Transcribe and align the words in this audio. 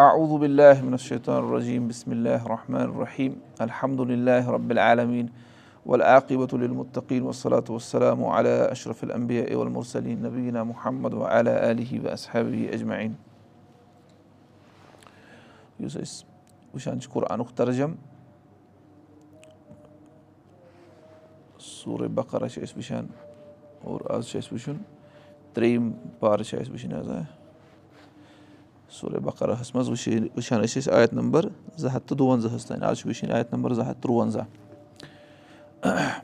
أعوذ 0.00 0.38
بالله 0.38 0.82
من 0.82 0.94
الشيطان 0.94 1.38
الرجيم 1.44 1.88
بسم 1.88 2.12
الله 2.12 2.46
الرحمن 2.46 2.80
الرحيم 2.80 3.40
الحمد 3.60 4.00
لله 4.00 4.50
رب 4.50 4.70
العالمين 4.72 5.28
والعاقبة 5.86 6.48
للمتقين 6.52 7.22
والصلاة 7.22 7.64
والسلام 7.70 8.24
على 8.24 8.72
أشرف 8.72 9.04
الأنبياء 9.04 9.54
والمرسلين 9.54 10.22
نبينا 10.22 10.64
محمد 10.64 11.14
وعلى 11.14 11.70
آله 11.70 11.90
وأصحابه 12.04 12.70
أجمعين 12.72 13.12
وٕچھان 15.80 17.00
چھِ 17.00 17.10
قرآنُک 17.12 17.50
ترجم 17.56 17.94
سورہ 21.60 22.08
بقرہ 22.08 22.48
چھِ 22.48 22.62
أسۍ 22.62 22.76
وٕچھان 22.76 23.06
اور 23.84 24.00
آز 24.16 24.28
چھِ 24.28 24.38
اَسہِ 24.38 24.52
وٕچھُن 24.52 24.76
ترٛیٚیِم 25.52 25.92
پارٕ 26.20 26.42
چھِ 26.42 26.60
حظ 26.60 26.68
سورہ 28.90 29.18
بقرہَس 29.18 29.74
منٛز 29.74 29.88
وٕچھ 29.88 30.08
وٕچھان 30.08 30.60
ٲسۍ 30.60 30.78
أسۍ 30.78 30.92
آیت 30.92 31.12
نمبر 31.12 31.46
زٕ 31.76 31.88
ہَتھ 31.94 32.06
تہٕ 32.08 32.18
دُوَنٛزاہَس 32.18 32.66
تانۍ 32.66 32.82
آز 32.82 32.98
چھِ 32.98 33.06
وٕچھِنۍ 33.06 33.32
آیت 33.34 33.52
نمبر 33.52 33.74
زٕ 33.74 33.84
ہَتھ 33.86 34.02
تُرٛوَنٛزاہ 34.02 34.44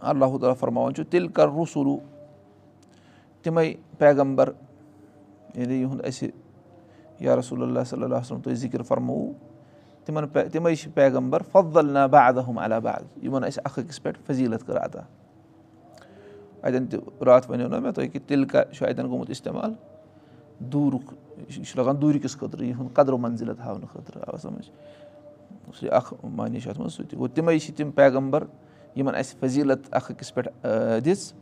اللہُ 0.00 0.38
تعالیٰ 0.38 0.56
فرماوان 0.58 0.94
چھُ 0.94 1.04
تیٚلہِ 1.10 1.32
کَر 1.32 1.48
رسوٗلوٗ 1.48 1.98
تِمَے 3.42 3.74
پیغمبر. 3.98 4.50
یعنی 5.54 5.74
یِہُنٛد 5.74 6.06
اَسہِ 6.06 6.30
یا 7.20 7.36
رسول 7.36 7.62
اللہ 7.62 7.80
صلی 7.86 8.02
اللہ 8.02 8.14
وسلم 8.14 8.40
تُہۍ 8.40 8.54
ذِکِر 8.54 8.82
فرمووُ 8.82 9.32
تِمن 10.04 10.28
تِمے 10.52 10.74
چھِ 10.74 10.94
پیغمبر. 10.94 11.42
فضل 11.52 11.92
نا 11.92 12.06
بعدہم 12.06 12.58
علی 12.58 12.80
بعد 12.82 13.24
یِمن 13.24 13.44
اَسہِ 13.44 13.60
اکھ 13.64 13.78
أکِس 13.80 14.02
پٮ۪ٹھ 14.02 14.18
فضیٖلت 14.26 14.66
کٔر 14.66 14.84
عطا 14.84 15.00
اَتٮ۪ن 16.62 16.86
تہِ 16.86 17.00
راتھ 17.22 17.50
وَنیو 17.50 17.68
نہ 17.68 17.78
مےٚ 17.78 17.92
تۄہہِ 17.92 18.12
کہِ 18.12 18.20
تِلہٕ 18.26 18.48
کا 18.48 18.64
چھُ 18.64 18.86
اَتٮ۪ن 18.86 19.08
گوٚمُت 19.08 19.30
اِستعمال 19.30 19.74
دوٗرُک 20.60 21.12
یہِ 21.48 21.64
چھُ 21.64 21.78
لگان 21.78 22.00
دوٗرِ 22.00 22.20
کِس 22.22 22.36
خٲطرٕ 22.38 22.62
یِہُنٛد 22.62 22.94
قدرٕ 22.94 23.18
منزِلت 23.18 23.60
ہاونہٕ 23.60 23.88
خٲطرٕ 23.92 24.22
آو 24.26 24.36
سَمجھ 24.42 24.70
سُہ 25.80 25.90
اکھ 25.94 26.12
معنے 26.24 26.60
چھُ 26.60 26.68
اَتھ 26.70 26.80
منٛز 26.80 26.92
سُہ 26.92 27.04
تہِ 27.10 27.18
گوٚو 27.18 27.28
تِمے 27.34 27.58
چھِ 27.58 27.74
تِم 27.76 27.90
پیغمبر 27.90 28.44
یِمن 28.96 29.14
اَسہِ 29.14 29.38
فضیٖلت 29.40 29.94
اکھ 29.94 30.10
أکِس 30.12 30.34
پٮ۪ٹھ 30.34 30.48
دِژ 31.04 31.32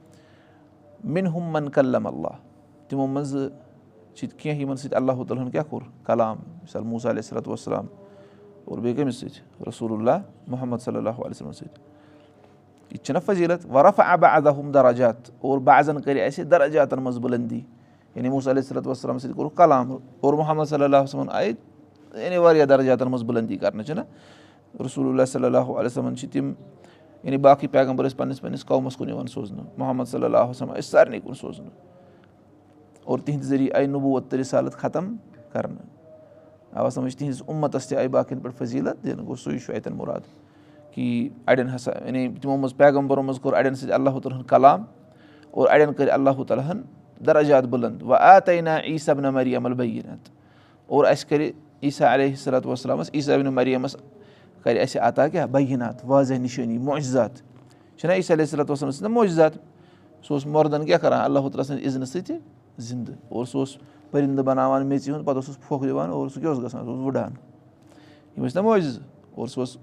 مِن 1.05 1.27
ہُم 1.27 1.53
من 1.53 1.69
کلم 1.69 2.07
اللہ 2.07 2.37
تِمو 2.89 3.07
منٛزٕ 3.07 3.49
چھِ 4.15 4.29
کیٚنٛہہ 4.39 4.61
یِمن 4.61 4.77
سۭتۍ 4.77 4.97
اللہُ 4.97 5.25
تعالیٰ 5.29 5.45
ہن 5.45 5.51
کیاہ 5.51 5.65
کوٚر 5.71 5.83
کلام 6.07 6.37
مِثال 6.63 6.83
موٗسا 6.83 7.11
علیہ 7.11 7.23
صلاتُ 7.23 7.49
وسلام 7.49 7.87
اور 8.65 8.79
بیٚیہِ 8.79 8.97
کٔمِس 8.97 9.21
سۭتۍ 9.21 9.69
رسول 9.69 9.93
اللہ 9.93 10.23
محمد 10.49 10.79
صلی 10.85 10.97
اللہ 10.97 11.21
علیہ 11.25 11.31
وسلم 11.31 11.53
سۭتۍ 11.53 11.81
یہِ 12.91 12.99
تہِ 12.99 13.05
چھِنہ 13.05 13.19
فضیٖلت 13.27 13.67
ورف 13.75 14.01
ابا 14.07 14.29
ادہُم 14.37 14.71
دراجات 14.73 15.31
اور 15.41 15.59
بعضن 15.69 16.01
کٔرِ 16.03 16.27
اَسہِ 16.27 16.45
دراجاتن 16.51 17.03
منٛز 17.03 17.19
بُلندی 17.19 17.61
یعنی 18.15 18.29
موٗسا 18.29 18.51
علیہ 18.51 18.63
صلاتُ 18.63 18.87
وسلام 18.87 19.19
سۭتۍ 19.19 19.35
کوٚرُکھ 19.35 19.57
کلام 19.57 19.93
اور 20.21 20.35
محمد 20.35 20.65
صلی 20.69 20.85
اللہ 20.85 21.03
وسلم 21.03 21.31
آیہِ 21.31 21.53
یعنی 22.15 22.37
واریاہ 22.37 22.67
درجاتن 22.67 23.11
منٛز 23.11 23.23
بُلندی 23.25 23.57
کرنہٕ 23.57 23.87
چھِنہ 23.87 24.01
رسول 24.85 25.09
اللہ 25.09 25.25
صلی 25.29 25.45
اللہ 25.45 25.59
علیہ 25.59 25.87
وسلم 25.87 26.15
چھِ 26.15 26.29
تِم 26.33 26.53
یعنی 27.25 27.37
باقٕے 27.37 27.67
پیغمبر 27.73 28.05
ٲسۍ 28.05 28.17
پنٕنِس 28.17 28.41
پنٕنِس 28.41 28.65
قومس 28.67 28.97
کُن 28.97 29.09
یِوان 29.09 29.27
سوزنہٕ 29.27 29.65
محمد 29.79 30.05
صلی 30.11 30.25
اللہ 30.25 30.49
وسلم 30.51 30.73
ٲسۍ 30.73 30.91
سارنٕے 30.91 31.21
کُن 31.21 31.35
سوزنہٕ 31.35 31.71
اور 33.05 33.19
تِہنٛدِ 33.19 33.45
ذٔریعہٕ 33.45 33.77
آیہِ 33.77 33.89
نبوٗت 33.89 34.35
رِسالت 34.35 34.75
ختم 34.75 35.15
کرنہٕ 35.53 35.87
آوا 36.73 36.91
سَمجھ 36.91 37.17
تِہنٛزِس 37.17 37.43
اُمتس 37.47 37.87
تہِ 37.89 37.99
آیہِ 37.99 38.09
باقین 38.11 38.39
پٮ۪ٹھ 38.41 38.57
فضیٖلت 38.59 39.05
دِنہٕ 39.05 39.27
گوٚو 39.27 39.37
سُے 39.37 39.59
چھُ 39.59 39.75
اَتٮ۪ن 39.75 39.97
مُراد 39.97 40.21
کہِ 40.95 41.29
اَڑٮ۪ن 41.47 41.75
ہسا 41.75 41.93
یعنی 42.05 42.29
تِمو 42.41 42.57
منٛز 42.57 42.77
پیغمبرو 42.77 43.23
منٛز 43.23 43.41
کوٚر 43.41 43.55
اَڑٮ۪ن 43.55 43.75
سۭتۍ 43.75 43.93
اللہُ 43.95 44.21
تعالیٰ 44.21 44.39
ہن 44.39 44.45
کلام 44.49 44.85
اور 45.51 45.69
اَڑٮ۪ن 45.69 45.93
کٔرۍ 45.93 46.13
اللہُ 46.13 46.45
تعالیٰ 46.49 46.71
ہن 46.71 46.81
دراجات 47.27 47.65
بُلند. 47.65 48.03
وۄنۍ 48.03 48.21
آ 48.21 48.39
تے 48.45 48.61
نا 48.61 48.79
عیٖسبن 48.85 49.23
مریمل 49.35 49.73
اور 50.87 51.05
اَسہِ 51.05 51.29
کرِ 51.29 51.51
عیٖسا 51.83 52.15
علیہ 52.15 52.35
صلاتُ 52.37 52.67
وسلامس 52.67 53.11
عیٖسابِن 53.15 53.47
مریمس 53.55 53.97
کرِ 54.63 54.79
اَسہِ 54.81 55.01
عطا 55.03 55.29
کیٛاہ 55.29 55.47
بینات 55.53 56.05
واضح 56.05 56.35
نِشٲنی 56.35 56.79
معجزات. 56.79 57.31
چھُنہ 57.99 58.13
عیٖسا 58.13 58.35
علیہ 58.35 58.45
صلاتُ 58.45 58.71
وسلم 58.71 58.91
سۭتۍ 58.91 59.09
نہ 59.09 59.15
معجزات؟ 59.15 59.53
سُہ 60.27 60.35
اوس 60.35 60.47
مردن 60.47 60.85
کیٛاہ 60.87 60.99
کران 60.99 61.21
اللہُ 61.21 61.51
تعالیٰ 61.51 61.65
سٕنٛدِ 61.65 61.87
عزنہٕ 61.87 62.07
سۭتۍ 62.07 62.39
زِندٕ 62.79 63.15
اور 63.29 63.45
سُہ 63.45 63.59
اوس 63.59 63.77
پٔرِندٕ 64.11 64.45
بَناوان 64.45 64.87
میٚژِ 64.87 65.11
ہُنٛد 65.11 65.25
پَتہٕ 65.25 65.37
اوسُس 65.37 65.59
پھۄکھ 65.69 65.85
دِوان 65.87 66.11
اور 66.11 66.29
سُہ 66.29 66.41
کیاہ 66.41 66.53
اوس 66.53 66.63
گژھان 66.65 66.85
سُہ 66.85 66.91
اوس 66.91 67.01
وٕڑان 67.01 67.33
یِم 68.37 68.45
ٲسۍ 68.47 68.57
نہ 68.57 68.61
معجزٕ 68.67 69.01
اور 69.35 69.47
سُہ 69.49 69.61
اوس 69.61 69.77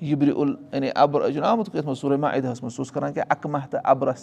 یِبرِ 0.00 0.30
اُل 0.34 0.54
یعنی 0.72 0.90
اَبر 0.94 1.30
چھُنہ 1.30 1.46
آمُت 1.46 1.76
سورُے 2.00 2.16
معدہَس 2.16 2.62
منٛز 2.62 2.74
سُہ 2.74 2.80
اوس 2.80 2.90
کران 2.92 3.12
کیٛاہ 3.12 3.26
اَکہٕ 3.30 3.50
مہ 3.50 3.58
تہٕ 3.70 3.80
اَبرس. 3.84 4.20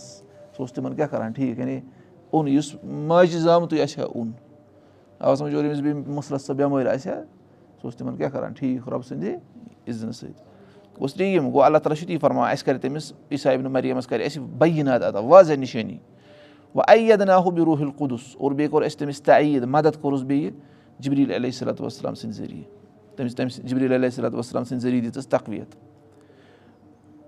سُہ 0.55 0.59
اوس 0.59 0.73
تِمن 0.73 0.95
کیاہ 0.95 1.07
کران 1.07 1.31
ٹھیٖک 1.31 1.59
یعنی 1.59 1.79
اوٚن 2.31 2.47
یُس 2.47 2.75
ماجہِ 2.83 3.39
زامتُے 3.39 3.81
آسہِ 3.83 3.99
ہا 3.99 4.05
اوٚن 4.05 4.31
آ 5.19 5.35
سَمجھ 5.35 5.55
اور 5.55 5.63
ییٚمِس 5.63 5.81
بیٚیہِ 5.81 6.07
مُسلَس 6.07 6.45
سۄ 6.45 6.53
بٮ۪مٲرۍ 6.53 6.87
آسہِ 6.93 7.11
ہا 7.11 7.21
سُہ 7.81 7.83
اوس 7.83 7.95
تِمن 7.95 8.17
کیاہ 8.17 8.29
کران 8.29 8.53
ٹھیٖک 8.53 8.89
رۄبہٕ 8.89 9.07
سٕنٛدِ 9.07 9.35
عِزنہٕ 9.87 10.13
سۭتۍ 10.13 10.51
گوٚو 10.99 11.63
اللہ 11.63 11.77
تعالیٰ 11.77 11.97
چھُ 11.97 12.07
تی 12.07 12.17
فرماوان 12.17 12.51
اَسہِ 12.51 12.65
کرِ 12.65 12.81
تٔمِس 12.81 13.11
عیٖسابِن 13.31 13.71
مریمَس 13.71 14.07
کرِ 14.07 14.25
اَسہِ 14.25 14.43
بینات 14.59 15.03
ادا 15.03 15.19
واضح 15.19 15.53
نِشٲنی 15.53 15.97
وۄنۍ 16.75 16.83
اَیَد 16.87 17.21
نا 17.21 17.37
ہُہ 17.37 17.51
بہِ 17.51 17.63
روٗحل 17.65 17.89
قُدُس 17.97 18.35
اور 18.39 18.51
بیٚیہِ 18.51 18.71
کوٚر 18.71 18.83
اَسہِ 18.83 18.99
تٔمِس 18.99 19.21
تعیٖد 19.21 19.63
مدد 19.63 20.01
کوٚرُس 20.01 20.23
بیٚیہِ 20.23 20.51
جبریٖل 20.99 21.31
علیہ 21.31 21.51
صلاتُ 21.51 21.81
وسلام 21.81 22.15
سٕنٛدِ 22.15 22.35
ذٔریعہٕ 22.35 23.15
تٔمِس 23.15 23.35
تٔمِس 23.35 23.57
جبریٖل 23.63 23.93
علیہ 23.93 24.09
صلاتُ 24.09 24.35
وسلام 24.35 24.63
سٕنٛدِ 24.63 24.81
ذٔریعہٕ 24.81 25.05
دِژٕس 25.05 25.27
تقویت 25.27 25.75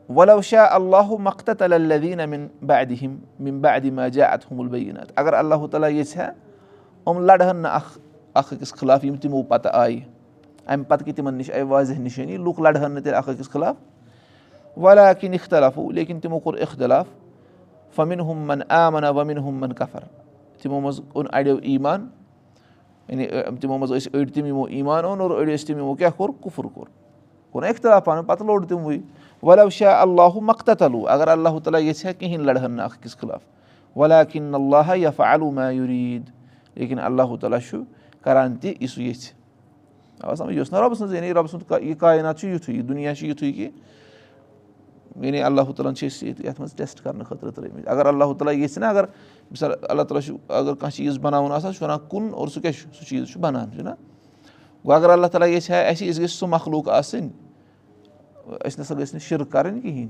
وَلو 0.09 0.41
شاہ 0.41 0.67
اللہُ 0.71 1.17
مختت 1.19 1.61
الدیٖن 1.61 2.29
مِن 2.29 2.47
بادِم 2.65 3.15
مِن 3.43 3.59
بادِما 3.61 4.07
جا 4.07 4.25
اتمُل 4.25 4.67
بینات 4.67 5.11
اگر 5.15 5.33
اللہُ 5.33 5.67
تعالیٰ 5.71 5.91
یژھِ 5.91 6.17
ہا 6.17 6.29
یِم 7.07 7.19
لڑہن 7.25 7.57
نہٕ 7.57 7.71
اکھ 7.75 7.97
اکھ 8.33 8.53
أکِس 8.53 8.73
خٕلاف 8.73 9.05
یِم 9.05 9.15
تِمو 9.21 9.41
پتہٕ 9.43 9.71
آیہِ 9.73 9.99
اَمہِ 10.65 10.87
پتہٕ 10.87 11.05
کہِ 11.05 11.15
تِمن 11.15 11.33
نِش 11.37 11.51
آیہِ 11.51 11.63
واضح 11.67 11.99
نِشٲنی 11.99 12.37
لُکھ 12.37 12.61
لڑہن 12.61 12.91
نہٕ 12.91 13.03
تیٚلہِ 13.03 13.17
اکھ 13.17 13.29
أکِس 13.29 13.49
خٕلاف 13.49 13.75
ولا 14.77 15.13
کِنۍ 15.13 15.33
اِختلافو 15.33 15.91
لیکِن 15.91 16.19
تِمو 16.19 16.39
کوٚر 16.39 16.57
اِختِلاف 16.61 17.05
فَمِن 17.95 18.19
ہُمن 18.19 18.61
آمنا 18.69 19.09
وَمِن 19.09 19.37
ہُمن 19.37 19.73
کفر 19.73 20.03
تِمو 20.61 20.79
منٛز 20.79 20.99
اوٚن 21.13 21.27
اَڑیو 21.33 21.57
ایٖمان 21.61 22.07
یعنی 23.07 23.27
تِمو 23.61 23.77
منٛز 23.77 23.91
ٲسۍ 23.91 24.09
أڑۍ 24.13 24.31
تِم 24.33 24.45
یِمو 24.45 24.65
ایٖمان 24.65 25.05
اوٚن 25.05 25.21
اور 25.21 25.31
أڑۍ 25.31 25.55
ٲسۍ 25.55 25.67
تِم 25.67 25.77
یِمو 25.77 25.95
کیاہ 25.95 26.11
کوٚر 26.17 26.29
کُفُر 26.41 26.63
کوٚر 26.63 27.02
کوٚر 27.53 27.63
نہ 27.63 27.69
اِختِلاف 27.69 28.05
پَنُن 28.05 28.25
پَتہٕ 28.25 28.45
لوٚڑ 28.45 28.65
تِموٕے 28.65 28.97
وَلو 29.43 29.69
شاہ 29.69 30.01
اللہُ 30.01 30.41
مختتلوٗ 30.41 31.07
اگر 31.09 31.27
اللہُ 31.27 31.59
تعالیٰ 31.63 31.81
یژھِ 31.81 32.05
ہا 32.05 32.11
کِہینۍ 32.11 32.45
لڑہن 32.45 32.71
نہٕ 32.71 32.85
اکھ 32.85 32.97
أکِس 32.99 33.17
خٕلاف 33.17 33.97
ولا 33.97 34.23
کِن 34.23 34.55
اللہ 34.55 34.95
یا 34.97 35.09
فعلوٗ 35.15 35.51
میوٗریٖد 35.51 36.29
لیکِن 36.77 36.99
اللہُ 36.99 37.37
تعالیٰ 37.41 37.59
چھُ 37.69 37.81
کران 38.21 38.55
تہِ 38.61 38.73
یہِ 38.79 38.89
سُہ 38.89 39.01
یژھِ 39.01 39.31
سَمجھ 40.37 40.53
یہِ 40.53 40.59
اوس 40.59 40.71
نہ 40.71 40.77
رۄبہٕ 40.77 40.97
سٕنٛز 40.97 41.13
یعنی 41.13 41.33
رۄبہٕ 41.33 41.51
سُنٛد 41.51 41.83
یہِ 41.83 41.97
کاینات 41.99 42.39
چھُ 42.39 42.47
یِتھُے 42.47 42.73
یہِ 42.73 42.87
دُنیا 42.87 43.15
چھُ 43.15 43.27
یِتھُے 43.27 43.51
کہِ 43.51 43.69
یعنی 45.21 45.41
اللہُ 45.43 45.73
تعالیٰ 45.73 45.93
چھِ 45.93 46.07
أسۍ 46.07 46.25
ییٚتہِ 46.25 46.45
یَتھ 46.45 46.59
منٛز 46.59 46.73
ٹیسٹ 46.75 47.01
کرنہٕ 47.03 47.25
خٲطرٕ 47.25 47.51
ترٲمٕتۍ 47.51 47.83
اگر 47.85 48.05
اللہُ 48.05 48.37
تعالیٰ 48.37 48.55
یژھِ 48.63 48.77
نہ 48.79 48.85
اگر 48.85 49.05
مِثال 49.51 49.71
اللہ 49.81 50.03
تعالیٰ 50.03 50.25
چھُ 50.25 50.35
اگر 50.49 50.73
کانٛہہ 50.73 50.95
چیٖز 50.97 51.17
بَناوُن 51.21 51.51
آسان 51.51 51.73
أسۍ 58.47 58.79
آسٕنۍ 58.79 59.01
أسۍ 59.03 59.13
نہ 59.13 59.19
شِرک 59.19 59.51
کَرٕنۍ 59.51 59.81
کِہینۍ 59.81 60.07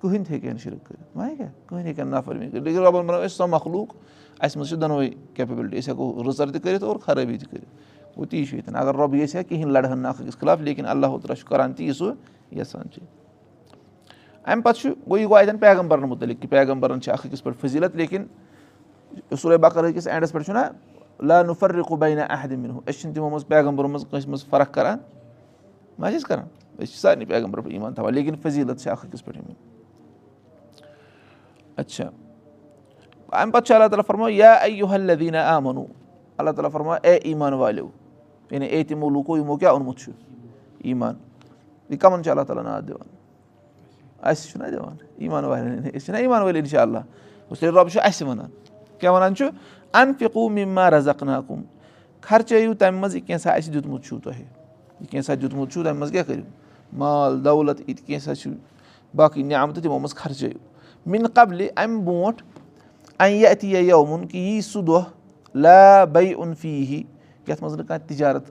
کٕہٕنۍ 0.00 0.24
تہِ 0.24 0.32
ہیٚکہِ 0.32 0.48
ہا 0.48 0.52
نہٕ 0.52 0.62
شِرک 0.62 0.86
کٔرِتھ 0.86 1.16
وۄنۍ 1.16 1.36
کیٛاہ 1.36 1.50
کٕہٕنۍ 1.66 1.84
ہیٚکہِ 1.84 2.00
ہا 2.00 2.18
نفر 2.18 2.34
لیکِن 2.34 2.82
رۄبَن 2.82 3.06
بَنٲو 3.06 3.22
أسۍ 3.22 3.36
سۄ 3.36 3.48
مخلوٗق 3.48 3.94
اَسہِ 4.40 4.56
منٛز 4.56 4.68
چھِ 4.68 4.80
دۄنوَے 4.80 5.08
کیپبلٹی 5.34 5.78
أسۍ 5.78 5.90
ہٮ۪کو 5.90 6.22
رٕژَر 6.26 6.50
تہِ 6.52 6.62
کٔرِتھ 6.62 6.84
اور 6.84 6.96
خرٲبی 7.04 7.38
تہِ 7.38 7.48
کٔرِتھ 7.50 7.68
گوٚو 8.16 8.26
تی 8.26 8.44
چھُ 8.44 8.54
ییٚتٮ۪ن 8.54 8.76
اگر 8.76 8.94
رۄب 8.96 9.14
یژھِ 9.14 9.36
ہا 9.36 9.42
کِہینۍ 9.42 9.70
لڑہن 9.72 9.98
نہٕ 9.98 10.10
اکھ 10.10 10.22
أکِس 10.22 10.38
خٕلاف 10.38 10.60
لیکِن 10.60 10.86
اللہُ 10.86 11.18
تعالیٰ 11.20 11.36
چھُ 11.36 11.46
کران 11.48 11.72
تی 11.72 11.92
سُہ 11.92 12.12
یَژھان 12.52 12.90
چھِ 12.92 13.02
اَمہِ 14.44 14.62
پَتہٕ 14.64 14.80
چھُ 14.80 14.88
گوٚو 15.08 15.18
یہِ 15.18 15.28
گوٚو 15.28 15.38
اَتٮ۪ن 15.38 15.58
پیغمبرن 15.58 16.08
مُتعلِق 16.08 16.40
کہِ 16.42 16.50
پیغمبرن 16.50 17.00
چھِ 17.00 17.12
اکھ 17.12 17.26
أکِس 17.26 17.42
پٮ۪ٹھ 17.44 17.58
فضیٖلت 17.60 17.96
لیکِن 17.96 18.24
سورُے 19.40 19.56
بکر 19.56 19.84
أکِس 19.84 20.06
اینڈَس 20.06 20.32
پٮ۪ٹھ 20.32 20.46
چھُنہ 20.46 20.68
لانُفر 21.26 21.74
رِکو 21.74 21.96
بینا 21.96 22.24
احدِمِن 22.30 22.70
ہُہ 22.70 22.80
أسۍ 22.86 23.00
چھِنہٕ 23.00 23.14
تِمو 23.14 23.28
منٛز 23.30 23.46
پیغمبرو 23.46 23.88
منٛز 23.88 24.04
کٲنٛسہِ 24.10 24.28
منٛز 24.28 24.46
فرق 24.50 24.74
کران 24.74 24.98
ما 25.98 26.10
چھِ 26.10 26.16
أسۍ 26.16 26.28
کران 26.28 26.46
أسۍ 26.80 26.92
چھِ 26.92 27.00
سارنٕے 27.00 27.24
پیغمبر 27.24 27.60
پٮ۪ٹھ 27.60 27.74
یِوان 27.74 27.94
تھاوان 27.94 28.14
لیکِن 28.14 28.34
فضیٖلت 28.42 28.80
چھِ 28.80 28.90
اکھ 28.90 29.06
أکِس 29.06 29.24
پٮ۪ٹھ 29.24 29.36
یِوان 29.38 29.54
اچھا 31.76 32.04
اَمہِ 33.32 33.52
پَتہٕ 33.52 33.66
چھُ 33.66 33.74
اللہ 33.74 33.88
تعالیٰ 33.88 34.04
فرماو 34.06 34.28
یا 34.28 34.52
اے 34.52 34.80
حلدیٖنہ 34.94 35.36
آ 35.36 35.58
مونوٗ 35.60 35.86
اللہ 36.38 36.50
تعالیٰ 36.50 36.70
فرماو 36.72 36.96
اے 37.02 37.14
ایٖمان 37.14 37.52
والیو 37.52 37.88
یعنی 38.50 38.66
اے 38.66 38.82
تِمو 38.84 39.08
لوٗکو 39.10 39.36
یِمو 39.36 39.56
کیاہ 39.56 39.70
اوٚنمُت 39.70 39.98
چھُ 39.98 40.12
ایٖمان 40.84 41.14
یہِ 41.90 41.98
کَمن 42.00 42.22
چھُ 42.22 42.30
اللہ 42.30 42.42
تعالیٰ 42.42 42.64
ناد 42.64 42.82
دِوان 42.88 43.08
اَسہِ 44.22 44.50
چھُنہ 44.50 44.70
دِوان 44.70 44.96
ایٖمان 45.18 45.44
والٮ۪ن 45.44 45.78
أسۍ 45.96 46.04
چھِنہ 46.04 46.16
ایٖمان 46.16 46.42
وٲلۍ 46.42 46.58
اِنشاء 46.58 46.82
اللہ 46.82 47.02
رۄب 47.62 47.88
چھُ 47.88 48.00
اَسہِ 48.02 48.28
وَنان 48.28 48.50
کیاہ 48.98 49.12
وَنان 49.12 49.34
چھُ 49.34 49.48
اَن 49.92 50.12
فِکوٗ 50.18 50.50
مِما 50.50 50.90
رَزق 50.90 51.22
ناکُم 51.22 51.62
خرچٲیِو 52.20 52.74
تَمہِ 52.74 53.00
منٛز 53.00 53.16
یہِ 53.16 53.26
کینٛژھا 53.26 53.52
اَسہِ 53.52 53.72
دیُتمُت 53.74 54.04
چھُو 54.04 54.18
تۄہہِ 54.24 54.44
یہِ 55.00 55.08
کینٛژھا 55.10 55.34
دیُتمُت 55.42 55.72
چھُو 55.72 55.82
تَمہِ 55.82 55.96
منٛز 55.96 56.10
کیاہ 56.12 56.22
کٔرِو 56.22 56.42
مال 56.92 57.44
دولت 57.44 57.80
یہِ 57.80 57.96
تہِ 57.96 58.06
کینٛژھا 58.06 58.34
چھُ 58.34 58.50
باقٕے 59.16 59.42
نعمتہٕ 59.42 59.82
تِمو 59.82 59.98
منٛز 59.98 60.14
خرچٲیِو 60.14 60.58
مِنہِ 61.06 61.26
قبلہِ 61.34 61.68
اَمہِ 61.76 62.04
برونٛٹھ 62.04 62.42
اَنہِ 63.18 63.32
یہِ 63.32 63.46
اَتہِ 63.46 63.74
یہِ 63.74 63.88
یومُن 63.88 64.26
کہِ 64.26 64.38
یی 64.38 64.60
سُہ 64.60 64.82
دۄہ 64.82 65.02
لا 65.54 66.04
بے 66.04 66.32
اُن 66.32 66.54
فی 66.60 66.68
ہی 66.68 67.02
یَتھ 67.48 67.62
منٛز 67.62 67.76
نہٕ 67.76 67.86
کانٛہہ 67.86 68.08
تِجارت 68.08 68.44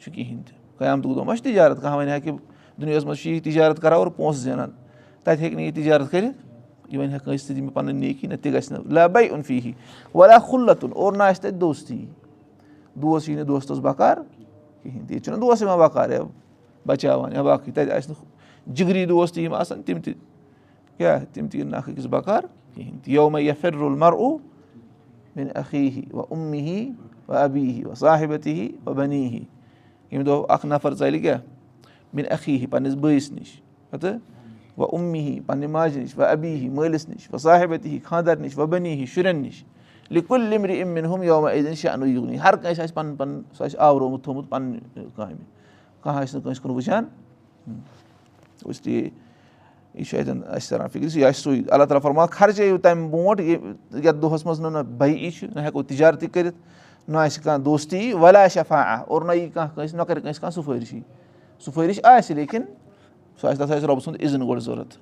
چھُ 0.00 0.12
کِہیٖنۍ 0.12 0.42
تہِ 0.46 0.78
قیامتُک 0.78 1.16
دۄہ 1.16 1.24
ما 1.24 1.36
چھُ 1.36 1.44
تِجارت 1.44 1.80
کانٛہہ 1.82 1.98
وَنہِ 1.98 2.10
ہا 2.10 2.18
کہِ 2.18 2.32
دُنیاہَس 2.80 3.04
منٛز 3.04 3.18
چھُ 3.18 3.30
یہِ 3.30 3.42
تِجارت 3.44 3.80
کَران 3.82 3.98
اور 3.98 4.06
پونٛسہٕ 4.06 4.42
زینان 4.42 4.70
تَتہِ 5.24 5.40
ہیٚکہِ 5.40 5.56
نہٕ 5.56 5.64
یہِ 5.64 5.74
تِجارت 5.74 6.10
کٔرِتھ 6.10 6.92
یہِ 6.92 7.00
وَنہِ 7.00 7.12
ہا 7.12 7.18
کٲنٛسہِ 7.18 7.46
تہِ 7.48 7.56
دِ 7.56 7.72
پَنٕنۍ 7.74 7.94
نیکی 7.94 8.26
نہ 8.26 8.34
تہِ 8.42 8.52
گژھِ 8.54 8.72
نہٕ. 8.72 8.92
لَبے 8.92 9.28
اُنفی 9.28 9.60
ہی 9.60 9.72
واریاہ 10.14 10.38
کھُلتُن 10.48 10.90
اور 10.94 11.12
نہ 11.12 11.22
آسہِ 11.22 11.42
تَتہِ 11.42 11.60
دوستی. 11.60 12.06
دوس 13.02 13.28
یی 13.28 13.34
نہٕ 13.34 13.46
دوستَس 13.46 13.78
بَکار 13.78 14.16
کِہیٖنۍ 14.82 15.06
تہِ 15.06 15.10
ییٚتہِ 15.10 15.24
چھُنہ 15.24 15.36
دوس 15.36 15.62
یِوان 15.62 15.78
بَکار 15.78 16.10
بَچاوان. 16.88 17.32
یا 17.32 17.42
باقٕے 17.42 17.72
تَتہِ 17.72 17.90
آسہِ 17.90 18.10
نہٕ 18.10 18.74
جِگری 18.74 19.06
دوس 19.06 19.32
تہِ 19.32 19.42
یِم 19.44 19.54
آسان 19.54 19.82
تِم 19.82 20.00
تہِ 20.00 20.12
کیٛاہ 20.96 21.24
تِم 21.32 21.48
تہِ 21.48 21.60
یِن 21.60 21.70
نہٕ 21.70 21.78
اکھ 21.78 21.90
أکِس 21.90 22.06
بَکار؟ 22.06 22.42
کِہیٖنۍ 22.74 22.98
تہِ 23.04 23.12
یو 23.12 23.30
مےٚ 23.30 23.42
یا 23.42 23.54
پھِرُل 23.60 23.94
مَر 23.98 24.12
او 24.12 24.38
میانہِ 25.36 25.52
اخی 25.54 25.88
ہی 25.90 26.02
وَ 26.12 26.24
اُمی 26.30 26.60
ہی 26.60 26.90
وَ 27.28 27.34
ابی 27.36 27.70
ہی 27.70 27.84
وَ 27.84 27.94
صاحبتی 27.94 28.52
ہی 28.52 28.68
وَ 28.86 28.92
بنی 28.94 29.24
ہی 29.26 29.44
ییٚمہِ 30.10 30.26
دۄہ 30.26 30.44
اکھ 30.48 30.66
نَفر 30.66 30.94
ژَلہِ 30.94 31.22
کیٛاہ 31.22 31.40
میانہِ 32.12 32.32
اخی 32.32 32.56
ہی 32.56 32.66
پَنٕنِس 32.66 32.94
بٲیِس 32.94 33.32
نِش 33.32 33.60
پَتہٕ 33.90 34.18
وَ 34.78 34.88
اُمی 34.92 35.20
ہی 35.20 35.40
پَننہِ 35.40 35.70
ماجہِ 35.70 36.02
نِش 36.02 36.18
وَ 36.18 36.22
ابی 36.24 36.48
ہی 36.48 36.68
مٲلِس 36.68 37.08
نِش 37.08 37.28
وَ 37.32 37.38
صاحبتی 37.38 37.90
ہی 37.90 37.98
خاندار 38.04 38.36
نِش 38.36 38.58
وَ 38.58 38.66
بنی 38.66 38.92
ہی 38.92 39.06
شُرٮ۪ن 39.06 39.36
نِش 39.36 39.64
لِکُل 40.10 40.40
لِمرِ 40.40 40.82
اِمن 40.82 41.04
ہُم 41.04 41.22
یوما 41.22 41.50
عیٖدِن 41.50 41.74
شانٕے 41.74 42.36
ہر 42.36 42.56
کٲنٛسہِ 42.56 42.82
آسہِ 42.82 42.94
پَنُن 42.94 43.16
پَنُن 43.16 43.42
سُہ 43.52 43.64
آسہِ 43.64 43.78
آورومُت 43.78 44.24
تھوٚمُت 44.24 44.50
پَننہِ 44.50 45.04
کامہِ 45.16 45.57
کانٛہہ 46.08 46.22
آسہِ 46.22 46.34
نہٕ 46.34 46.42
کٲنٛسہِ 46.42 46.62
کُن 46.62 46.70
وٕچھان 46.70 47.04
اس 48.64 48.86
لیے 48.86 49.08
یہِ 49.94 50.04
چھُ 50.06 50.18
اَتؠن 50.18 50.40
اَسہِ 50.46 50.68
تران 50.68 50.88
فِکرِ 50.92 51.16
یہِ 51.16 51.24
آسہِ 51.24 51.42
سُے 51.42 51.50
اللہ 51.70 51.84
تعالیٰ 51.84 52.02
فرما 52.02 52.26
خرچٲیِو 52.26 52.78
تَمہِ 52.78 53.10
برونٛٹھ 53.10 53.40
یَتھ 53.40 54.16
دۄہَس 54.22 54.46
منٛز 54.46 54.60
نہٕ 54.60 54.70
نہ 54.72 54.82
بے 54.98 55.08
یی 55.08 55.30
چھُ 55.30 55.46
نہ 55.54 55.60
ہٮ۪کو 55.60 55.82
تِجارتی 55.82 56.26
کٔرِتھ 56.26 56.56
نہ 57.08 57.16
آسہِ 57.16 57.42
کانٛہہ 57.44 57.64
دوستی 57.64 58.12
وَلا 58.12 58.46
شفا 58.54 58.82
اور 58.94 59.22
نہ 59.22 59.32
یی 59.32 59.48
کانٛہہ 59.48 59.74
کٲنٛسہِ 59.74 59.96
نہ 59.96 60.02
کَرِ 60.02 60.20
کٲنٛسہِ 60.20 60.40
کانٛہہ 60.40 60.60
سُفٲرِشی 60.60 61.00
سُفٲرِش 61.64 62.00
آسہِ 62.04 62.36
لیکِن 62.36 62.62
سُہ 63.40 63.48
آسہِ 63.48 63.58
تَتھ 63.58 63.72
آسہِ 63.72 63.84
رۄبہٕ 63.84 64.04
سُنٛد 64.04 64.16
اِذن 64.20 64.48
گۄڈٕ 64.48 64.60
ضوٚرَتھ 64.60 64.94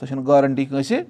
سۄ 0.00 0.06
چھَنہٕ 0.06 0.26
گارَنٹی 0.26 0.64
کٲنٛسہِ 0.64 1.00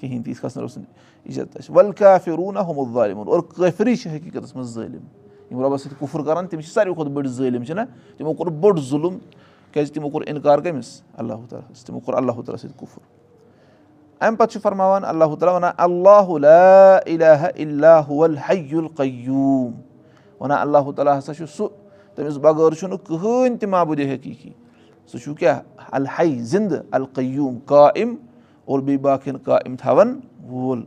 کِہیٖنۍ 0.00 0.22
تہِ 0.24 0.30
یِتھ 0.30 0.42
کَس 0.42 0.56
نہٕ 0.56 0.64
رۄب 0.64 0.72
سُنٛد 0.72 1.28
عزت 1.28 1.56
آسہِ 1.56 1.76
وَل 1.76 1.92
کیٛاہ 1.92 2.18
روٗنا 2.26 2.60
ہومُت 2.60 2.92
ظٲلِمُن 2.92 3.28
اور 3.28 3.40
کٲفرٕے 3.56 3.96
چھِ 3.96 4.16
حقیٖقتَس 4.16 4.56
منٛز 4.56 4.74
ظٲلِم 4.74 5.04
یِم 5.52 5.60
رۄبَس 5.62 5.82
سۭتۍ 5.82 5.94
کُفُر 5.98 6.22
کَران 6.24 6.46
تِم 6.48 6.60
چھِ 6.60 6.70
ساروی 6.72 6.94
کھۄتہٕ 6.94 7.12
بٔڑ 7.12 7.26
ظٲلِم 7.26 7.64
چھِنہ 7.64 7.80
تِمو 8.16 8.32
کوٚر 8.32 8.50
بوٚڑ 8.60 8.80
ظُلُم 8.80 9.18
کیٛازِ 9.72 9.92
تِمو 9.94 10.08
کوٚر 10.10 10.22
اِنکار 10.26 10.58
کٔمِس 10.58 11.02
اللہُ 11.18 11.46
تعالیٰ 11.48 11.70
ہَس 11.70 11.84
تِمو 11.84 12.00
کوٚر 12.00 12.16
اللہُ 12.18 12.42
تعالیٰ 12.44 12.60
سۭتۍ 12.62 12.78
کُفُر 12.78 13.02
اَمہِ 14.20 14.38
پَتہٕ 14.38 14.52
چھُ 14.52 14.60
فرماوان 14.62 15.04
اللہُ 15.04 15.36
تعالیٰ 15.38 15.54
وَنان 15.54 15.72
اللہُ 15.76 16.28
القیوٗم 18.24 19.70
وَنان 20.40 20.58
اللہُ 20.58 20.92
تعالیٰ 20.96 21.18
ہسا 21.18 21.34
چھُ 21.34 21.46
سُہ 21.56 21.68
تٔمِس 22.14 22.36
بغٲر 22.36 22.74
چھُنہٕ 22.74 22.98
کٕہٕنۍ 23.06 23.58
تہِ 23.60 23.68
معبوٗدِ 23.68 24.12
حقیٖقی 24.14 24.50
سُہ 25.12 25.18
چھُ 25.18 25.34
کیٛاہ 25.38 25.60
الحے 25.98 26.28
زِندٕ 26.52 26.78
القیوٗم 26.90 27.58
قایِم 27.66 28.14
اور 28.64 28.78
بیٚیہِ 28.80 29.00
باقٕیَن 29.00 29.36
قایِم 29.36 29.76
تھاوَن 29.80 30.18
وول 30.50 30.80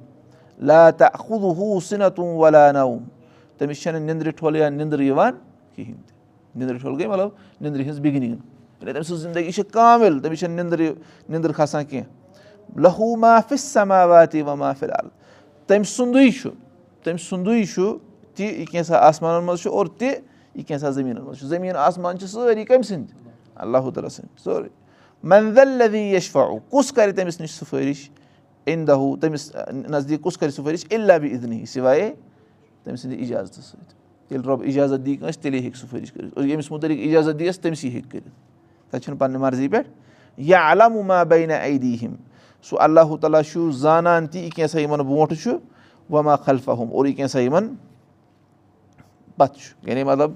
لا 0.68 0.90
تہٕ 0.90 1.30
ہوٗ 1.30 1.80
صنتوٗ 1.88 2.38
ولا 2.38 2.72
نوم 2.72 3.04
تٔمِس 3.58 3.82
چھَنہٕ 3.82 4.02
نیٚنٛدرِ 4.02 4.32
ٹھۄل 4.38 4.56
یا 4.56 4.70
نیٚنٛدٕر 4.70 5.00
یِوان 5.00 5.34
کِہیٖنۍ 5.76 6.04
تہِ 6.08 6.14
نیٚنٛدرِ 6.56 6.80
ٹھۄل 6.82 6.96
گٔے 7.00 7.08
مطلب 7.08 7.30
نیٚنٛدرِ 7.62 7.84
ہِنٛز 7.84 8.00
بِگنِنٛگ 8.00 8.38
یعنی 8.82 8.94
تٔمۍ 8.94 9.04
سٕنٛز 9.04 9.22
زندگی 9.22 9.52
چھِ 9.52 9.64
کامِل 9.72 10.20
تٔمِس 10.20 10.40
چھَنہٕ 10.40 10.56
نیٚنٛدرِ 10.56 10.82
نیٚنٛدٕر 11.30 11.52
کھسان 11.54 11.86
کینٛہہ 11.86 12.80
لہوٗ 12.82 13.18
مافِس 13.18 13.62
سما 13.62 14.04
واتی 14.06 14.42
و 14.42 14.56
مافِل 14.56 14.92
ال 14.92 15.08
تٔمۍ 15.68 15.84
سُنٛدُے 15.96 16.30
چھُ 16.32 16.50
تٔمۍ 17.04 17.18
سُنٛدُے 17.30 17.64
چھُ 17.74 17.98
تہِ 18.36 18.46
یہِ 18.46 18.66
کینٛژھا 18.72 18.98
آسمانَن 19.08 19.46
منٛز 19.46 19.62
چھُ 19.62 19.72
اور 19.72 19.86
تہِ 19.98 20.10
یہِ 20.56 20.66
کینٛژھا 20.68 20.90
زٔمیٖنَن 20.90 21.24
منٛز 21.24 21.40
چھُ 21.40 21.48
زٔمیٖن 21.48 21.76
آسمان 21.76 22.20
چھِ 22.20 22.28
سٲری 22.30 22.66
کٔمۍ 22.66 22.82
سٕنٛدۍ 22.82 23.14
اللہُ 23.56 23.92
تعالیٰ 23.92 24.10
سٕنٛدۍ 24.10 24.44
سورُے 24.44 24.70
منزل 25.24 25.96
یشفا 25.96 26.46
کُس 26.70 26.92
کَرِ 26.92 27.16
تٔمِس 27.16 27.40
نِش 27.42 27.52
سُفٲرِش 27.52 28.10
اِن 28.66 28.88
دہوٗ 28.88 29.18
تٔمِس 29.22 29.52
نزدیٖک 29.74 30.22
کُس 30.22 30.38
کَرِ 30.38 30.52
سُفٲرِش 30.52 30.86
اِلا 30.90 31.18
بہِ 31.18 31.32
اِدنی 31.32 31.66
سِوایے 31.66 32.14
تٔمۍ 32.86 32.96
سٕنٛدِ 32.96 33.20
اِجازتہٕ 33.20 33.64
سۭتۍ۔ 33.64 33.94
ییٚلہِ 34.32 34.48
رۄب 34.48 34.62
اِجازت 34.62 35.06
دی 35.06 35.16
کٲنٛسہِ 35.16 35.42
تیٚلے 35.42 35.60
ہیٚکہِ 35.60 35.82
سُفٲرِش 35.82 36.12
کٔرِتھ۔ 36.12 36.38
اور 36.38 36.46
ییٚمِس 36.46 36.72
مُتعلِق 36.72 37.00
اِجازت 37.02 37.40
دِیَس 37.40 37.60
تٔمسٕے 37.60 37.90
ہیٚکہِ 37.90 38.12
کٔرِتھ۔ 38.12 38.30
تَتہِ 38.90 39.02
چھُنہٕ 39.02 39.20
پَننہِ 39.20 39.40
مرضی 39.40 39.68
پٮ۪ٹھ۔ 39.68 39.88
یا 40.38 40.72
علامُما 40.72 41.24
بینا 41.24 41.54
ایدی 41.54 41.98
ہِم 42.02 42.14
سُہ 42.64 42.80
اللہُ 42.82 43.20
تعالیٰ 43.20 43.42
چھُ 43.42 43.72
زانان 43.72 44.28
تہِ 44.28 44.42
یہِ 44.42 44.52
کینٛژھا 44.52 44.80
یِمن 44.80 45.00
برونٛٹھ 45.00 45.34
چھُ۔ 45.34 45.52
وما 46.10 46.36
خلفا 46.36 46.74
ہُم 46.74 46.88
اور 46.92 47.06
یہِ 47.06 47.16
کینٛژھا 47.16 47.40
یِمن 47.40 47.68
پَتہٕ 49.38 49.58
چھُ۔ 49.58 49.90
یعنی 49.90 50.04
مطلب 50.04 50.32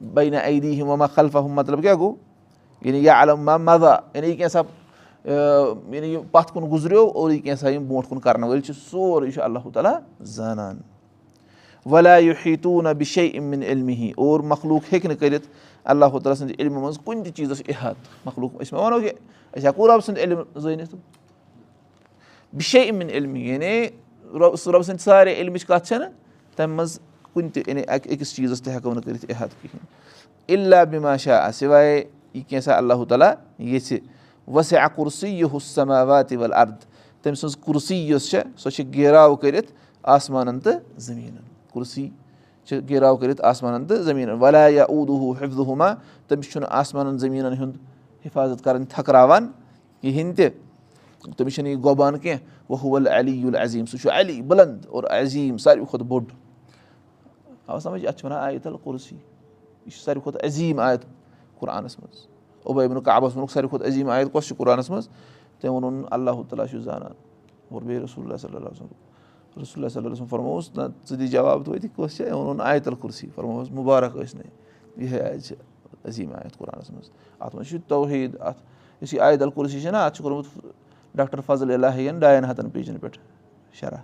بینا 0.00 0.38
ایدی 0.38 0.80
ہِم 0.80 0.88
وما 0.88 1.06
خلفا 1.06 1.40
ہُم 1.40 1.52
مطلب 1.52 1.82
کیاہ 1.82 1.94
گوٚو؟ 1.94 2.14
یعنی 2.82 2.98
یا 2.98 3.22
علما 3.22 3.56
مزا 3.56 3.94
یعنی 4.14 4.28
یہِ 4.28 4.38
کینٛژھا 4.38 4.62
یعنی 5.94 6.06
یہِ 6.06 6.22
پَتھ 6.30 6.52
کُن 6.52 6.70
گُزریو 6.70 7.06
اور 7.06 7.30
یہِ 7.30 7.42
کینٛژھا 7.42 7.68
یِم 7.68 7.88
برونٛٹھ 7.88 8.08
کُن 8.08 8.20
کَرنہٕ 8.20 8.48
وٲلۍ 8.48 8.62
چھِ۔ 8.62 8.74
سورُے 8.90 9.30
چھُ 9.30 9.42
اللہُ 9.42 9.72
تعالیٰ 9.72 10.00
زانان 10.22 10.80
ولا 11.90 12.16
حیٖتوٗ 12.16 12.82
نہ 12.82 12.88
بِشے 12.88 13.26
اِمِن 13.26 13.62
علمہِ 13.62 14.12
اور 14.16 14.40
مخلوٗق 14.40 14.92
ہیٚکہِ 14.92 15.10
نہٕ 15.10 15.18
کٔرِتھ 15.20 15.46
اللہُ 15.84 16.10
تعالیٰ 16.10 16.34
سٕنٛدِ 16.34 16.54
علمہِ 16.58 16.82
منٛز 16.82 16.98
کُنہِ 17.04 17.24
تہِ 17.24 17.32
چیٖزَس 17.34 17.62
احات 17.68 17.94
مخلوٗق 18.24 18.60
أسۍ 18.60 18.72
مہ 18.72 18.84
وَنو 18.84 19.00
کہِ 19.00 19.10
أسۍ 19.56 19.64
ہٮ۪کو 19.64 19.88
رۄب 19.88 20.04
سُنٛد 20.04 20.18
علم 20.18 20.38
زٲنِتھ؟ 20.56 20.94
بِشے 22.52 22.82
اِمِن 22.82 23.10
علمہِ 23.10 23.40
یعنی 23.40 23.86
رۄب 24.38 24.54
رۄب 24.70 24.82
سٕنٛدِ 24.82 25.00
سارے 25.00 25.34
علمٕچ 25.34 25.66
کَتھ 25.66 25.88
چھَنہٕ 25.88 26.10
تَمہِ 26.56 26.76
منٛز 26.76 27.00
کُنہِ 27.34 27.52
تہِ 27.52 27.62
یعنی 27.66 27.82
اَکہِ 27.88 28.12
أکِس 28.12 28.34
چیٖزَس 28.36 28.62
تہِ 28.62 28.74
ہٮ۪کو 28.74 28.94
نہٕ 28.94 29.02
کٔرِتھ 29.02 29.24
احات 29.28 29.48
کِہیٖنۍ۔ 29.62 29.86
اِلا 30.46 30.84
بِما 30.84 31.16
شاہ 31.16 31.50
سِوایے 31.50 32.04
یہِ 32.34 32.42
کینٛژھا 32.48 32.76
اللہُ 32.76 33.06
تعالیٰ 33.06 33.32
ییٚژھِ۔ 33.58 33.98
وسے 34.54 34.76
اکُرسی 34.78 35.28
یہِ 35.28 35.46
حُسما 35.54 36.02
واتہِ 36.02 36.36
وَل 36.36 36.52
اَرد 36.52 36.76
تٔمۍ 37.22 37.34
سٕنٛز 37.34 37.56
کُرسی 37.56 37.96
یۄس 37.96 38.30
چھےٚ 38.30 38.42
سۄ 38.56 38.70
چھِ 38.70 38.94
گیراو 38.94 39.36
کٔرِتھ 39.36 39.72
آسمانَن 40.02 40.60
تہٕ 40.60 40.80
زٔمیٖنَن 40.96 41.47
کُرسی 41.72 42.08
چھِ 42.68 42.80
گیراو 42.88 43.16
کٔرِتھ 43.16 43.40
آسمانَن 43.44 43.86
تہٕ 43.86 44.02
زٔمیٖنَن 44.02 44.40
ولا 44.40 44.66
یا 44.68 44.84
اوٗدوٗ 44.84 45.34
حِفظُما 45.42 45.92
تٔمِس 46.28 46.50
چھُنہٕ 46.52 46.68
آسمانَن 46.70 47.18
زٔمیٖنَن 47.18 47.52
ہُنٛد 47.58 47.76
حِفاظت 48.26 48.64
کَرٕنۍ 48.64 48.86
تھکراوان 48.94 49.46
کِہیٖنۍ 50.00 50.34
تہِ 50.36 50.48
تٔمِس 51.36 51.54
چھَنہٕ 51.54 51.70
یہِ 51.72 51.84
گۄبان 51.84 52.18
کینٛہہ 52.18 52.86
وُل 52.86 53.08
علی 53.08 53.42
العظیٖم 53.48 53.86
سُہ 53.86 53.98
چھُ 53.98 54.10
علی 54.12 54.40
بُلنٛد 54.42 54.86
اور 54.86 55.04
عظیٖم 55.10 55.56
ساروی 55.64 55.84
کھۄتہٕ 55.90 56.06
بوٚڑ 56.08 56.24
آو 57.66 57.78
سَمٕجھ 57.80 58.06
اَتھ 58.06 58.18
چھِ 58.18 58.24
وَنان 58.24 58.38
آیت 58.38 58.66
القُرسی 58.66 59.14
یہِ 59.14 59.92
چھُ 59.92 60.04
ساروی 60.04 60.20
کھۄتہٕ 60.22 60.44
عظیٖم 60.44 60.80
آیت 60.80 61.00
قرآنَس 61.58 61.98
منٛز 61.98 62.26
کعبَس 63.04 63.36
ووٚنُکھ 63.36 63.52
ساروی 63.52 63.68
کھۄتہٕ 63.68 63.86
عظیٖم 63.86 64.08
آیت 64.10 64.32
کۄس 64.32 64.48
چھِ 64.48 64.56
قرآنَس 64.56 64.90
منٛز 64.90 65.08
تٔمۍ 65.60 65.70
ووٚنُن 65.70 66.04
اللہُ 66.10 66.42
تعالیٰ 66.48 66.66
چھُ 66.70 66.80
زانان 66.84 67.12
اور 67.70 67.82
بیٚیہِ 67.82 68.02
رسول 68.04 68.24
اللہ 68.24 68.36
صلی 68.36 68.56
اللہ 68.56 68.68
علیہ 68.68 69.07
رسول 69.56 69.88
صلی 69.88 70.06
اللہ 70.06 70.24
فرمووُس 70.30 70.70
نہ 70.76 70.82
ژٕ 71.08 71.16
دِ 71.18 71.26
جواب 71.30 71.64
توتہِ 71.64 71.88
کۄس 71.96 72.16
چھےٚ 72.16 72.30
أمۍ 72.30 72.36
ووٚنُن 72.38 72.60
آیت 72.60 72.88
القُرسی 72.88 73.26
فرمووُس 73.34 73.70
مُبارک 73.70 74.16
ٲسۍ 74.16 74.36
نہٕ 74.38 75.02
یِہے 75.02 75.20
آیت 75.20 75.44
چھِ 75.44 75.54
عظیٖم 76.04 76.32
آیت 76.34 76.58
قرآنَس 76.58 76.90
منٛز 76.90 77.10
اَتھ 77.40 77.56
منٛز 77.56 77.68
چھُ 77.68 77.78
توحیٖد 77.88 78.36
اَتھ 78.40 78.58
یُس 79.02 79.14
یہِ 79.14 79.20
آیت 79.20 79.42
القُرسی 79.42 79.80
چھےٚ 79.80 79.92
نہ 79.92 79.96
اَتھ 79.96 80.16
چھُ 80.16 80.22
کوٚرمُت 80.22 80.46
ڈاکٹر 81.14 81.40
فضل 81.46 81.70
اللٰہن 81.70 82.18
ڈاین 82.18 82.44
ہَتَن 82.44 82.70
پیجَن 82.70 82.98
پٮ۪ٹھ 82.98 83.18
شرح 83.72 84.00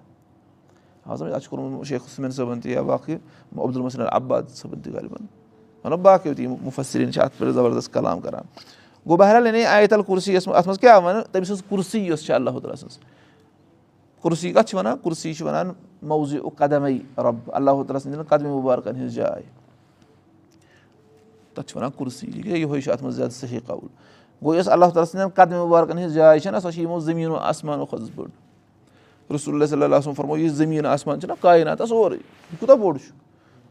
اَتھ 1.06 1.42
چھُ 1.42 1.50
کوٚرمُت 1.50 1.86
شیخ 1.86 2.02
حُسمین 2.06 2.30
صٲبَن 2.30 2.60
تہِ 2.60 2.72
یا 2.72 2.82
باقٕے 2.82 3.18
عبدالمسن 3.58 4.02
عباد 4.12 4.42
صٲبَن 4.48 4.80
تہِ 4.80 4.94
غالبن 4.94 5.26
مطلب 5.84 5.98
باقٕے 5.98 6.34
تہِ 6.34 6.44
یِم 6.44 6.54
مُفسریٖن 6.62 7.12
چھِ 7.12 7.22
اَتھ 7.22 7.38
پٮ۪ٹھ 7.38 7.52
زَبردست 7.52 7.92
کلام 7.94 8.20
کَران 8.20 8.44
گوٚو 9.06 9.16
بہرحال 9.16 9.46
یعنی 9.46 9.64
آیت 9.64 9.92
القُرسی 9.92 10.34
یَس 10.34 10.46
منٛز 10.46 10.58
اَتھ 10.58 10.66
منٛز 10.66 10.78
کیٛاہ 10.78 10.98
وَنہٕ 10.98 11.22
تٔمۍ 11.32 11.44
سٕنٛز 11.44 11.62
کُرسی 11.68 12.06
یۄس 12.06 12.24
چھےٚ 12.26 12.36
اللہُ 12.36 12.60
تعالیٰ 12.60 12.76
سٕنٛز 12.76 12.98
کُرسی 14.24 14.52
کَتھ 14.52 14.68
چھِ 14.68 14.76
وَنان 14.76 14.96
کُرسی 15.02 15.32
چھِ 15.34 15.46
وَنان 15.46 15.72
موزِ 16.08 16.38
قدمے 16.56 16.92
رۄب 17.16 17.50
اللہُ 17.52 17.84
تعالیٰ 17.84 18.00
سٕنٛدٮ۪ن 18.00 18.22
قدمہِ 18.28 18.50
مُبارکَن 18.50 18.96
ہِنٛز 18.96 19.14
جاے 19.14 19.42
تَتھ 21.54 21.66
چھِ 21.68 21.76
وَنان 21.76 21.90
کُرسی 21.96 22.26
یِہوے 22.44 22.80
چھُ 22.80 22.92
اَتھ 22.92 23.02
منٛز 23.02 23.16
زیادٕ 23.16 23.32
صحیح 23.32 23.60
قبُل 23.66 23.88
گوٚو 24.42 24.54
یۄس 24.54 24.68
اللہ 24.68 24.86
تعالیٰ 24.94 25.04
سٕنٛدٮ۪ن 25.10 25.30
قدمہِ 25.34 25.66
مُبارکَن 25.66 25.98
ہِنٛز 25.98 26.14
جاے 26.14 26.38
چھےٚ 26.40 26.60
سۄ 26.60 26.70
چھِ 26.70 26.80
یِمو 26.80 27.00
زٔمیٖنو 27.00 27.36
آسمانو 27.36 27.86
کھۄتہٕ 27.86 28.14
بٔڑ 28.14 28.28
رسول 29.34 29.54
اللہ 29.54 29.66
صلی 29.66 29.82
اللہ 29.82 30.00
سُنٛد 30.04 30.16
فرمو 30.16 30.36
یُس 30.38 30.52
زٔمیٖن 30.52 30.86
آسمان 30.86 31.20
چھُنہ 31.20 31.32
کایناتَس 31.40 31.88
سورُے 31.88 32.16
یہِ 32.16 32.58
کوٗتاہ 32.58 32.76
بوٚڑ 32.76 32.96
چھُ 32.98 33.12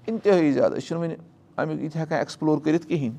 اِنتِہٲیی 0.07 0.51
زیادٕ 0.51 0.77
أسۍ 0.77 0.87
چھِنہٕ 0.87 1.01
وٕنہِ 1.01 1.15
اَمیُک 1.57 1.81
یہِ 1.81 1.91
تہِ 1.91 2.01
ہٮ۪کان 2.01 2.17
ایٚکٕسپٕلور 2.17 2.57
کٔرِتھ 2.63 2.87
کِہیٖنۍ 2.87 3.15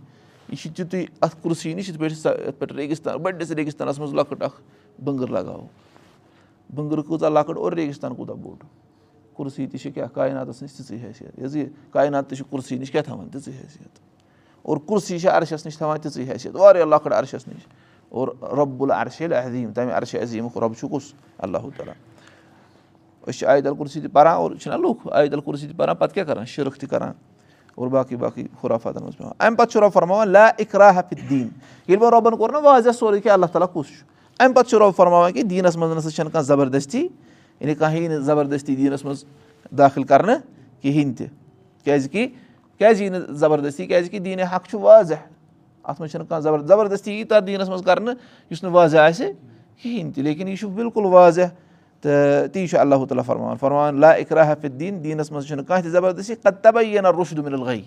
یہِ 0.48 0.58
چھِ 0.58 0.70
تیُتُے 0.76 1.04
اَتھ 1.20 1.36
کُرسی 1.42 1.74
نِش 1.74 1.88
یِتھ 1.88 1.98
پٲٹھۍ 1.98 2.46
یِتھ 2.46 2.58
پٲٹھۍ 2.58 2.76
ریگِستان 2.76 3.16
بٔڑِس 3.22 3.50
ریگِستانَس 3.50 3.98
منٛز 3.98 4.14
لۄکٕٹ 4.14 4.42
اَکھ 4.42 4.60
بٕنٛگٕر 5.04 5.28
لگاوو 5.28 5.66
بٕنٛگٕر 6.74 7.02
کۭژاہ 7.08 7.30
لۄکٕٹ 7.30 7.56
اور 7.56 7.72
ریگِستان 7.72 8.14
کوٗتاہ 8.14 8.34
بوٚڑ 8.34 8.56
کُرسی 9.34 9.66
تہِ 9.66 9.80
چھِ 9.80 9.92
کیٛاہ 9.92 10.08
کایناتَس 10.14 10.62
نِش 10.62 10.72
تِژٕے 10.72 10.98
حیثیت 11.06 11.38
یہِ 11.38 11.44
حظ 11.44 11.56
یہِ 11.56 11.68
کاینات 11.92 12.28
تہِ 12.28 12.36
چھِ 12.38 12.44
کُرسی 12.50 12.78
نِش 12.78 12.90
کیٛاہ 12.90 13.04
تھاوان 13.04 13.28
تِژٕے 13.28 13.52
حیثیت 13.62 13.98
اور 14.62 14.76
کُرسی 14.86 15.18
چھِ 15.18 15.28
عرشَس 15.28 15.66
نِش 15.66 15.78
تھاوان 15.78 16.00
تِژٕے 16.00 16.24
حیثیت 16.32 16.56
واریاہ 16.56 16.84
لۄکٕٹ 16.84 17.12
عرشَس 17.12 17.48
نِش 17.48 17.66
اور 18.08 18.28
رۄبُل 18.56 18.90
عرشہِ 18.90 19.32
عظیٖم 19.32 19.72
تَمہِ 19.72 19.92
عرشہِ 19.92 20.22
عظیٖمُک 20.22 20.58
رۄب 20.58 20.74
چھُ 20.78 20.88
کُس 20.90 21.12
اللہُ 21.38 21.70
تعالیٰ 21.76 21.94
أسۍ 23.26 23.38
چھِ 23.38 23.46
عید 23.48 23.66
الکُرسی 23.66 24.00
تہِ 24.00 24.12
پَران 24.12 24.34
اور 24.36 24.50
چھِنہ 24.60 24.76
لُکھ 24.76 25.06
عید 25.12 25.32
الکُرسی 25.34 25.66
تہِ 25.66 25.76
پَران 25.76 25.96
پَتہٕ 25.96 26.14
کیاہ 26.14 26.26
کَران 26.26 26.44
شِرک 26.46 26.76
تہِ 26.80 26.88
کَران 26.90 27.12
اور 27.74 27.88
باقٕے 27.88 28.16
باقٕے 28.16 28.44
خُرافاتَن 28.60 29.02
منٛز 29.02 29.16
پیٚوان 29.16 29.34
اَمہِ 29.38 29.58
پَتہٕ 29.58 29.72
چھُ 29.72 29.80
رۄب 29.80 29.92
فرماوان 29.92 30.28
لا 30.28 30.46
اِقرا 30.58 30.90
حفِدیٖن 30.90 31.48
ییٚلہِ 31.88 32.02
وۄنۍ 32.02 32.12
رۄبَن 32.12 32.36
کوٚر 32.36 32.52
نا 32.52 32.58
واضح 32.58 32.92
سورُے 32.98 33.20
کہِ 33.20 33.32
اللہ 33.32 33.46
تعالیٰ 33.46 33.72
کُس 33.72 33.86
چھُ 33.86 34.04
اَمہِ 34.38 34.54
پَتہٕ 34.54 34.70
چھُ 34.70 34.78
رۄب 34.78 34.94
فرماوان 34.96 35.32
کہِ 35.32 35.42
دیٖنَس 35.50 35.76
منٛز 35.76 35.96
نَسا 35.96 36.10
چھَنہٕ 36.10 36.32
کانٛہہ 36.32 36.46
زَبردستی 36.46 37.06
یعنی 37.60 37.74
کانٛہہ 37.74 37.98
یی 37.98 38.08
نہٕ 38.08 38.20
زَبردستی 38.20 38.76
دیٖنَس 38.76 39.04
منٛز 39.04 39.24
دٲخِل 39.78 40.02
کَرنہٕ 40.02 40.38
کِہیٖنۍ 40.82 41.16
تہِ 41.18 41.26
کیٛازِکہِ 41.84 42.26
کیٛازِ 42.78 43.02
یی 43.02 43.08
نہٕ 43.08 43.32
زَبردستی 43.42 43.86
کیٛازِکہِ 43.86 44.20
دیٖنِ 44.24 44.42
حق 44.52 44.68
چھُ 44.70 44.80
واضح 44.80 45.14
اَتھ 45.84 46.00
منٛز 46.00 46.10
چھَنہٕ 46.10 46.28
کانٛہہ 46.28 46.66
زَبردستی 46.66 47.12
یی 47.12 47.24
تَتھ 47.24 47.44
دیٖنَس 47.46 47.68
منٛز 47.68 47.82
کَرنہٕ 47.84 48.14
یُس 48.50 48.62
نہٕ 48.62 48.72
واضح 48.72 48.98
آسہِ 48.98 49.30
کِہیٖنۍ 49.82 50.12
تہِ 50.14 50.22
لیکِن 50.24 50.48
یہِ 50.48 50.58
چھُ 50.58 50.68
بِلکُل 50.70 51.04
واضح 51.12 51.48
تہٕ 52.00 52.48
تی 52.52 52.66
چھُ 52.66 52.78
اللہ 52.78 53.04
تعالیٰ 53.08 53.24
فرماوان 53.26 53.56
فرماوان 53.60 54.00
لا 54.00 54.10
اِقرا 54.10 54.52
حفِدیٖن 54.52 55.02
دیٖنَس 55.04 55.30
منٛز 55.30 55.46
چھُنہٕ 55.46 55.64
کانٛہہ 55.66 55.82
تہِ 55.82 55.90
زَبردستی 55.92 56.34
تَبے 56.62 56.84
یہِ 56.84 57.00
نہ 57.02 57.08
روٚشد 57.08 57.38
مِلگے 57.38 57.80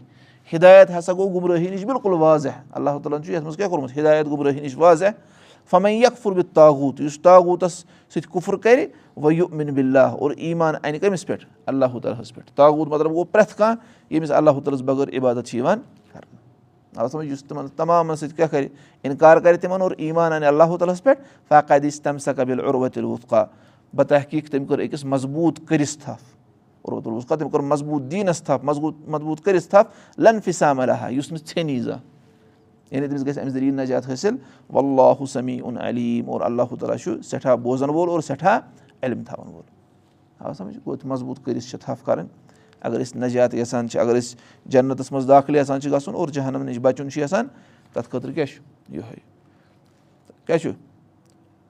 ہِدایت 0.54 0.89
ہسا 0.98 1.13
گوٚو 1.13 1.34
گُمرٲہی 1.34 1.70
نِش 1.70 1.84
بِلکُل 1.86 2.13
واضح 2.20 2.60
اللہ 2.72 2.98
تعالیٰ 3.04 3.18
ہن 3.20 3.24
چھُ 3.24 3.34
یَتھ 3.34 3.44
منٛز 3.44 3.58
کیاہ 3.58 3.68
کوٚرمُت 3.68 3.98
ہِدایت 3.98 4.25
گُمرٲہی 4.25 4.60
نِش 4.60 4.75
واضح 4.77 5.06
فَمے 5.70 5.94
یکفُر 5.94 6.32
بہِ 6.32 6.44
تاغوٗت 6.54 7.02
یُس 7.02 7.20
تاغوٗتَس 7.22 7.74
سۭتۍ 7.74 8.32
کُفُر 8.32 8.56
کَرِ 8.56 8.86
یہِ 9.32 9.42
مِن 9.52 9.68
بِلّہ 9.68 10.00
اور 10.00 10.32
ایٖمان 10.32 10.76
اَنہِ 10.84 11.02
کٔمِس 11.02 11.28
پٮ۪ٹھ 11.28 11.46
اللہ 11.66 11.86
تعالیٰ 11.86 12.22
ہَس 12.22 12.36
پٮ۪ٹھ۔ 12.36 12.52
تاغوٗت 12.56 12.88
مطلب 12.88 13.10
گوٚو 13.12 13.24
پرٛٮ۪تھ 13.24 13.56
کانٛہہ 13.58 13.76
ییٚمِس 14.10 14.32
اللہ 14.32 14.52
تعالیٰ 14.52 14.74
ہَس 14.74 14.82
بغٲر 14.82 15.18
عبادت 15.18 15.48
چھِ 15.48 15.58
یِوان 15.58 15.80
کَرنہٕ۔ 16.14 17.24
یُس 17.24 17.44
تِمن 17.44 17.68
تَمامَن 17.68 18.16
سۭتۍ 18.16 18.36
کیاہ 18.36 18.48
کَرِ؟ 18.48 18.68
اِنکار 19.02 19.38
کَرِ 19.38 19.60
تِمن 19.60 19.82
اور 19.82 19.92
ایٖمان 19.98 20.34
اَنہِ 20.34 20.48
اللہ 20.48 20.64
تعالیٰ 20.64 20.94
ہَس 20.94 21.04
پٮ۪ٹھ۔ 21.04 21.22
فاقا 21.48 21.78
دِس 21.78 22.02
تَمہِ 22.02 22.22
سا 22.22 22.34
قبِل 22.34 22.60
عُروتِل 22.60 23.04
وُفقا 23.04 23.46
بتحقیٖق 23.96 24.52
تٔمۍ 24.52 24.68
کٔر 24.68 24.84
أکِس 24.84 25.06
مضبوٗط 25.06 25.60
کٔرِس 25.68 25.98
تھپھ۔ 25.98 26.24
عُروتُل 26.86 27.14
وُفقا 27.14 27.36
تٔمۍ 27.36 27.52
کوٚر 27.52 27.64
مضبوٗط 27.64 28.12
دیٖنَس 28.12 28.44
تھپھ 28.44 28.66
مضبوٗط 28.66 29.10
مضبوٗط 29.10 29.42
کٔرِس 29.42 29.70
تھپھ۔ 29.70 30.20
لن 30.20 30.42
فِسام 30.46 30.80
علیٰ 30.80 31.12
یُس 31.12 31.32
نہٕ 31.32 31.48
ژھیٚنی 31.48 31.80
زانٛہہ 31.80 32.17
یعنی 32.91 33.08
تٔمِس 33.08 33.25
گژھِ 33.25 33.39
اَمہِ 33.39 33.51
ذٔریعہٕ 33.51 33.75
نجات 33.75 34.10
حٲصِل 34.10 34.36
واللہ 34.70 35.25
سمی 35.25 35.60
اُن 35.60 35.77
علیٖم 35.77 36.29
اور 36.29 36.41
اللہ 36.41 36.75
تعالیٰ 36.79 36.98
چھُ 36.98 37.22
سٮ۪ٹھاہ 37.22 37.56
بوزَن 37.56 37.89
وول 37.89 38.10
اور 38.10 38.22
سٮ۪ٹھاہ 38.22 38.60
علم 39.03 39.24
تھاوَن 39.24 39.53
وول 39.53 39.63
آ 40.39 40.53
سَمجھ 40.53 40.77
گوٚو 40.86 41.08
مضبوٗط 41.08 41.44
کٔرِتھ 41.46 41.65
چھِ 41.65 41.79
تھپھ 41.82 42.06
کَرٕنۍ 42.06 42.27
اگر 42.82 43.01
أسۍ 43.01 43.20
نجات 43.20 43.53
یَژھان 43.53 43.89
چھِ 43.89 44.00
اگر 44.00 44.15
أسۍ 44.15 44.36
جنتَس 44.65 45.12
منٛز 45.12 45.27
داخل 45.27 45.56
یَژھان 45.56 45.82
چھِ 45.82 45.91
گژھُن 45.91 46.15
اور 46.15 46.27
جہنم 46.27 46.63
نِش 46.63 46.77
بَچُن 46.82 47.10
چھُ 47.12 47.22
یَژھان 47.22 47.48
تَتھ 47.94 48.10
خٲطرٕ 48.10 48.34
کیاہ 48.36 48.46
چھُ 48.46 48.62
یِہوے 48.96 49.20
کیاہ 50.46 50.58
چھُ 50.58 50.72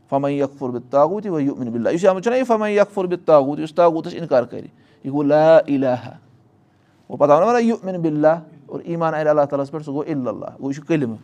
فَمے 0.09 0.31
یکفُر 0.33 0.69
بہِ 0.69 0.81
تاغوٗت 0.89 1.25
یہِ 1.25 1.69
بِلّہ 1.69 1.89
یُس 1.93 2.05
آمُت 2.05 2.24
چھُنہ 2.24 2.36
یہِ 2.36 2.47
فَمے 2.47 2.71
یکفُر 2.74 3.05
بہِ 3.05 3.17
تاغوٗت 3.25 3.59
یُس 3.59 3.74
تاغوٗتَس 3.75 4.13
اِنکار 4.15 4.43
کَرِ 4.43 4.65
یہِ 5.03 5.12
گوٚو 5.12 5.24
لا 5.24 5.59
علاہ 5.67 6.09
گوٚو 7.09 7.17
پَتہٕ 7.17 7.41
آو 7.41 7.47
وَنان 7.47 7.63
یہِ 7.63 7.75
مِن 7.83 8.01
بِلّہ 8.01 8.36
اور 8.67 8.79
ایٖمان 8.79 9.13
علیہ 9.13 9.29
اللہ 9.29 9.45
تعالیٰ 9.50 9.63
ہَس 9.65 9.71
پٮ۪ٹھ 9.71 9.86
سُہ 9.86 9.93
گوٚو 9.93 10.03
اِلہ 10.07 10.29
گوٚو 10.29 10.69
یہِ 10.69 10.75
چھُ 10.75 10.86
کٔلمہٕ 10.88 11.17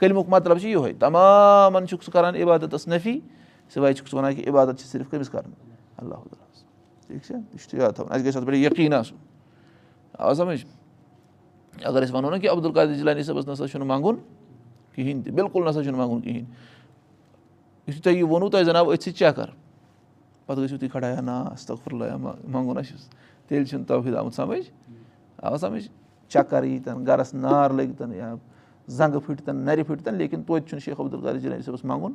کٔلمُک 0.00 0.26
مطلب 0.28 0.58
چھُ 0.58 0.68
یِہوے 0.68 0.92
تَمامَن 0.98 1.86
چھُکھ 1.88 2.04
ژٕ 2.04 2.12
کَران 2.12 2.36
عبادتَس 2.42 2.88
نفی 2.88 3.18
سِوے 3.74 3.92
چھُکھ 3.92 4.10
ژٕ 4.10 4.16
وَنان 4.18 4.34
کہِ 4.34 4.48
عبادت 4.48 4.78
چھِ 4.80 4.88
صرف 4.88 5.10
کٔمِس 5.10 5.30
کَرُن 5.30 5.50
اللہ 5.98 6.14
تعالیٰ 6.14 6.44
ٹھیٖک 7.06 7.22
چھا 7.26 7.34
یہِ 7.34 7.68
چھُ 7.68 7.78
یاد 7.78 7.92
تھاوُن 7.92 8.12
اَسہِ 8.12 8.26
گژھِ 8.26 8.36
اَتھ 8.36 8.46
پٮ۪ٹھ 8.46 8.56
یقیٖن 8.56 8.94
آسُن 8.94 9.16
آ 10.18 10.32
سَمٕجھ 10.34 10.64
اگر 11.84 12.02
أسۍ 12.02 12.14
وَنو 12.14 12.30
نہ 12.30 12.36
کہِ 12.36 12.48
عبدالقادر 12.50 12.94
جِلانی 12.94 13.22
صٲبَس 13.22 13.46
نہ 13.48 13.54
سا 13.54 13.68
چھُنہٕ 13.68 13.86
منٛگُن 13.86 14.16
کِہیٖنۍ 14.94 15.22
تہِ 15.24 15.32
بِلکُل 15.32 15.64
نہ 15.64 15.70
سا 15.70 15.82
چھُنہٕ 15.82 15.98
منٛگُن 15.98 16.20
کِہیٖنۍ 16.20 16.44
یُتھُے 17.88 18.00
تۄہہِ 18.02 18.16
یہِ 18.16 18.22
ووٚنوُ 18.22 18.50
تۄہہِ 18.50 18.64
زَن 18.64 18.76
آو 18.76 18.90
أتھۍ 18.92 19.02
سۭتۍ 19.04 19.18
چَکر 19.18 19.50
پَتہٕ 20.46 20.62
گٔژھِو 20.62 20.78
تُہۍ 20.78 20.88
کھڑا 20.92 21.08
یا 21.08 21.20
نا 21.20 21.40
استغفر 21.52 21.92
یا 22.06 22.16
منٛگُن 22.16 22.78
اَسہِ 22.78 22.96
تیٚلہِ 23.48 23.68
چھُنہٕ 23.68 23.86
توحیٖد 23.86 24.16
آمُت 24.16 24.34
سَمٕجھ 24.34 24.70
آو 25.42 25.56
سَمٕجھ 25.56 25.88
چَکر 26.28 26.64
ییٖتَن 26.64 27.06
گَرَس 27.06 27.34
نار 27.34 27.70
لٔگۍتَن 27.70 28.14
یا 28.14 28.34
زنٛگہٕ 28.88 29.20
پھٕٹۍتَن 29.26 29.56
نَرِ 29.56 29.86
پھٕٹۍتَن 29.86 30.14
لیکِن 30.14 30.42
توتہِ 30.42 30.68
چھُنہٕ 30.68 30.84
شیخ 30.84 31.00
عبدالقادر 31.00 31.38
جِلانی 31.38 31.62
صٲبَس 31.62 31.84
منٛگُن 31.84 32.12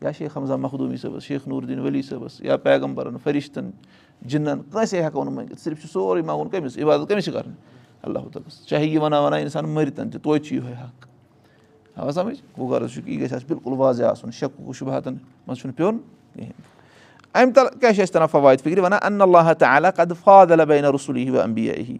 یا 0.00 0.12
شیخ 0.12 0.36
حمزا 0.36 0.56
مخدوٗمی 0.56 0.96
صٲبَس 0.96 1.22
شیخ 1.22 1.48
نوٗردیٖن 1.48 1.80
ؤلی 1.80 2.02
صٲبَس 2.02 2.40
یا 2.40 2.56
پیغمبرَن 2.56 3.16
فرِشتَن 3.22 3.70
جِنَن 4.22 4.60
کٲنٛسے 4.72 5.02
ہٮ۪کو 5.02 5.24
نہٕ 5.24 5.32
مٔنٛگِتھ 5.32 5.60
صرف 5.60 5.80
چھُ 5.80 5.88
سورُے 5.88 6.22
منٛگُن 6.22 6.48
کٔمِس 6.48 6.78
عبادت 6.78 7.08
کٔمِس 7.08 7.24
چھِ 7.24 7.32
کَرٕنۍ 7.32 7.54
اللہ 8.02 8.18
تعالیٰ 8.18 8.66
چاہے 8.66 8.86
یہِ 8.86 8.98
وَنان 8.98 9.22
وَنان 9.22 9.40
اِنسان 9.40 9.68
مٔرۍتَن 9.68 10.10
تہِ 10.10 10.20
توتہِ 10.22 10.44
چھُ 10.44 10.54
یِہوے 10.54 10.72
حق۔ 10.72 11.06
آ 11.96 12.10
سَمٕجھ؟ 12.10 12.42
گوٚو 12.58 12.68
غرض 12.68 12.92
چھُ 12.92 13.02
کہِ 13.04 13.14
یہِ 13.14 13.22
گژھِ 13.22 13.32
اَسہِ 13.32 13.48
بِلکُل 13.48 13.72
واضح 13.72 14.04
آسُن 14.04 14.30
شَکُک 14.30 14.76
شُبہاتَن 14.76 15.14
منٛز 15.46 15.58
چھُنہٕ 15.58 15.76
پیوٚن 15.76 15.98
کِہیٖنۍ 16.34 16.52
اَمہِ 17.34 17.54
تَل 17.54 17.66
کیٛاہ 17.80 17.92
چھِ 17.92 18.02
اَسہِ 18.02 18.14
تَران 18.14 18.28
فواد 18.30 18.56
فِکرِ 18.56 18.78
وَنان 18.78 18.98
اَن 19.02 19.20
اللہ 19.20 19.52
تعالیٰ 19.58 19.90
قد 19.96 20.12
فاد 20.24 20.46
البیٖنہ 20.50 20.86
رسوٗلی 20.94 21.38
اَمبیا 21.38 21.72
ہی 21.72 21.98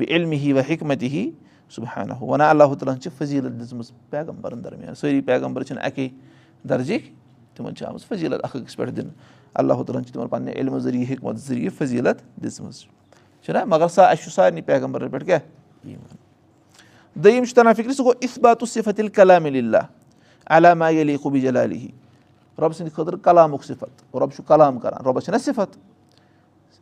بیٚیہِ 0.00 0.16
علمہِ 0.16 0.38
ہی 0.38 0.52
وَ 0.52 0.60
حِکمت 0.70 1.02
ہی 1.02 1.30
صُبحانہ 1.74 2.12
وَنان 2.20 2.48
اللہ 2.48 2.74
تعالیٰ 2.74 2.94
ہَن 2.94 3.00
چھِ 3.00 3.08
فضیٖلت 3.18 3.60
دِژمٕژ 3.60 3.90
پیغمبرَن 4.10 4.64
درمیان 4.64 4.94
سٲری 4.94 5.20
پیغمبر 5.20 5.62
چھِنہٕ 5.62 5.84
اَکے 5.84 6.08
درجِکۍ 6.68 7.02
تِمن 7.56 7.74
چھِ 7.76 7.86
آمٕژ 7.86 8.04
فضیٖلت 8.08 8.44
اکھ 8.44 8.56
أکِس 8.56 8.76
پٮ۪ٹھ 8.76 8.90
دِنہٕ 8.96 9.12
اللہ 9.54 9.72
تعالیٰ 9.72 9.96
ہَن 9.96 10.04
چھِ 10.04 10.12
تِمن 10.14 10.28
پَنٕنہِ 10.28 10.54
علمہٕ 10.56 10.78
ذٔریعہٕ 10.80 11.10
حِکمت 11.12 11.36
ذٔریعہٕ 11.36 11.76
فضیٖلت 11.78 12.18
دِژمٕژ 12.42 12.84
چھُنہ 13.44 13.64
مگر 13.66 13.88
سا 13.88 14.04
اَسہِ 14.10 14.24
چھُ 14.24 14.32
سارنٕے 14.32 14.62
پیغمبرن 14.62 15.10
پٮ۪ٹھ 15.10 15.24
کیٛاہ 15.24 15.40
دوٚیِم 17.14 17.44
چھُ 17.44 17.54
تَران 17.54 17.74
فِکرِ 17.74 17.94
سُہ 17.94 18.04
گوٚو 18.04 18.18
اِسباتُ 18.20 18.66
صِفت 18.68 19.00
اللہ 19.00 19.86
علامہ 20.46 20.84
علی 20.84 21.16
خوٗبی 21.16 21.40
جلالی 21.40 21.88
رۄبہٕ 22.58 22.76
سٕنٛدِ 22.76 22.92
خٲطرٕ 22.92 23.18
کلامُک 23.22 23.64
صِفت. 23.64 24.14
رۄب 24.14 24.32
چھُ 24.36 24.44
کلام 24.46 24.78
کران 24.78 25.04
رۄبَس 25.04 25.24
چھِنہ 25.24 25.38
صِفت 25.38 25.78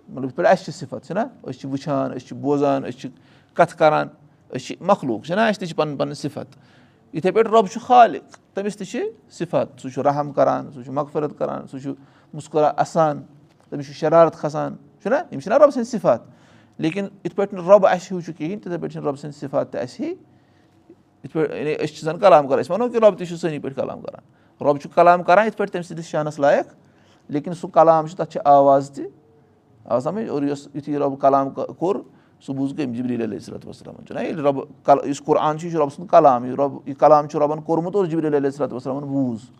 مطلب 0.09 0.25
یِتھ 0.25 0.37
پٲٹھۍ 0.37 0.51
اَسہِ 0.51 0.65
چھِ 0.65 0.75
صِفت 0.75 1.07
چھِنہ 1.07 1.21
أسۍ 1.21 1.59
چھِ 1.61 1.69
وٕچھان 1.71 2.13
أسۍ 2.13 2.27
چھِ 2.27 2.37
بوزان 2.41 2.85
أسۍ 2.85 2.99
چھِ 3.01 3.09
کَتھٕ 3.55 3.79
کران 3.79 4.09
أسۍ 4.51 4.65
چھِ 4.67 4.77
مخلوٗق 4.81 5.27
چھِنہ 5.27 5.41
اَسہِ 5.41 5.61
تہِ 5.61 5.69
چھِ 5.69 5.77
پَنٕنۍ 5.77 5.99
پَنٕنۍ 5.99 6.15
صِفت 6.15 6.57
یِتھٕے 7.15 7.31
پٲٹھۍ 7.33 7.53
رۄب 7.53 7.67
چھُ 7.73 7.81
خالق؟ 7.87 8.37
تٔمِس 8.55 8.77
تہِ 8.77 8.87
چھِ 8.87 9.01
صِفت 9.39 9.81
سُہ 9.81 9.89
چھُ 9.91 10.03
رحم 10.05 10.33
کران 10.33 10.71
سُہ 10.73 10.83
چھُ 10.83 10.93
مغفرت 10.93 11.39
کران 11.39 11.67
سُہ 11.71 11.79
چھُ 11.79 11.93
مُسکُرا 12.35 12.71
اَسان 12.77 13.23
تٔمِس 13.71 13.87
چھُ 13.87 13.95
شرارت 13.95 14.37
کھسان 14.41 14.77
چھُنہ 15.03 15.17
یِم 15.31 15.41
چھِنہ 15.41 15.55
رۄبہٕ 15.55 15.71
سٕنٛدۍ 15.71 15.91
صِفت 15.91 16.81
لیکِن 16.81 17.07
یِتھ 17.25 17.35
پٲٹھۍ 17.37 17.55
نہٕ 17.55 17.69
رۄب 17.69 17.87
اَسہِ 17.87 18.13
ہیوٗ 18.13 18.21
چھُ 18.25 18.33
کِہینۍ 18.39 18.61
تِتھٕے 18.63 18.79
پٲٹھۍ 18.79 18.93
چھِنہٕ 18.93 19.07
رۄبہٕ 19.07 19.21
سٕنٛدۍ 19.21 19.39
صِفت 19.41 19.73
تہِ 19.73 19.83
اَسہِ 19.83 20.07
یِتھ 21.25 21.33
پٲٹھۍ 21.33 21.57
یعنی 21.57 21.75
أسۍ 21.75 21.95
چھِ 21.95 22.05
زَن 22.05 22.19
کلام 22.19 22.49
کران 22.49 22.61
أسۍ 22.61 22.71
وَنو 22.71 22.89
کہِ 22.89 23.01
رۄب 23.03 23.19
تہِ 23.19 23.27
چھُ 23.29 23.37
سٲنی 23.37 23.59
پٲٹھۍ 23.59 23.77
کلام 23.77 24.01
کران 24.01 24.65
رۄب 24.65 24.81
چھُ 24.81 24.95
کلام 24.95 25.23
کران 25.23 25.47
یِتھ 25.47 25.57
پٲٹھۍ 25.57 25.73
تٔمۍ 25.73 25.83
سٕنٛدِس 25.83 26.07
شانَس 26.07 26.39
لایق 26.39 26.67
لیکِن 27.29 27.55
سُہ 27.55 27.69
کلام 27.71 28.07
چھُ 28.07 28.17
تَتھ 28.17 28.33
چھِ 28.33 28.41
آواز 28.45 28.91
تہِ 28.91 29.05
آ 29.89 29.99
سَمجھ 30.01 30.29
اور 30.29 30.43
یۄس 30.43 30.67
یُتھُے 30.75 30.99
رۄبہٕ 30.99 31.19
کلام 31.21 31.51
کوٚر 31.51 31.97
سُہ 32.47 32.53
بوٗز 32.55 32.73
کٔمۍ 32.77 32.95
جبریٖل 32.97 33.23
علیہ 33.23 33.39
صلات 33.39 33.67
وسلامَن 33.67 34.07
چھُنہ 34.07 34.21
ییٚلہِ 34.21 34.45
رۄبہٕ 34.45 35.07
یُس 35.09 35.23
قرآن 35.25 35.59
چھُ 35.59 35.65
یہِ 35.65 35.73
چھُ 35.73 35.79
رۄبہٕ 35.79 35.95
سُنٛد 35.97 36.11
کلام 36.11 36.45
یہِ 36.45 36.55
رۄب 36.59 36.73
یہِ 36.87 36.97
کلام 36.99 37.29
چھُ 37.29 37.41
رۄبَن 37.41 37.61
کوٚرمُت 37.61 37.97
اور 37.97 38.07
جبریٖل 38.07 38.35
علیہ 38.35 38.51
صلات 38.51 38.73
وسلامَن 38.73 39.09
بوٗز 39.09 39.51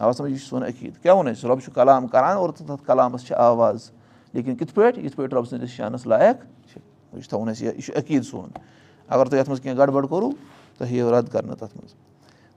آ 0.00 0.12
سَمجھ 0.12 0.30
یہِ 0.32 0.38
چھُ 0.38 0.48
سون 0.48 0.62
عقیٖد 0.62 1.02
کیاہ 1.02 1.14
ووٚن 1.14 1.28
اَسہِ 1.28 1.50
رۄب 1.50 1.60
چھُ 1.64 1.72
کلام 1.74 2.06
کران 2.06 2.36
اور 2.36 2.50
تَتھ 2.50 2.86
کلامَس 2.86 3.26
چھِ 3.26 3.34
آواز 3.36 3.90
لیکِن 4.32 4.56
کِتھ 4.56 4.74
پٲٹھۍ 4.74 5.04
یِتھ 5.04 5.16
پٲٹھۍ 5.16 5.34
رۄبہٕ 5.34 5.48
سٕنٛدِس 5.48 5.70
شانَس 5.70 6.06
لایق 6.06 6.36
چھِ 6.72 6.80
یہِ 7.12 7.22
چھُ 7.22 7.28
تھاوُن 7.28 7.48
اَسہِ 7.48 7.66
یہِ 7.66 7.82
چھُ 7.82 7.96
عقیٖد 7.96 8.24
سون 8.26 8.48
اگر 9.08 9.26
تُہۍ 9.26 9.38
یَتھ 9.38 9.48
منٛز 9.48 9.60
کینٛہہ 9.60 9.78
گڑبڑ 9.78 10.06
کوٚرُو 10.06 10.30
تۄہہِ 10.78 10.92
یِیو 10.92 11.18
رد 11.18 11.28
کرنہٕ 11.32 11.56
تَتھ 11.58 11.76
منٛز 11.76 11.94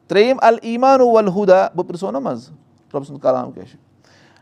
ترٛیٚیِم 0.07 0.37
الیٖمانو 0.41 1.07
ولہُدا 1.09 1.67
بہٕ 1.75 1.87
پرٕژھو 1.87 2.11
نہ 2.11 2.19
منٛزٕ 2.19 2.51
رۄبہٕ 2.93 3.07
سُنٛد 3.07 3.21
کلام 3.21 3.51
کیاہ 3.51 3.65
چھُ 3.65 3.77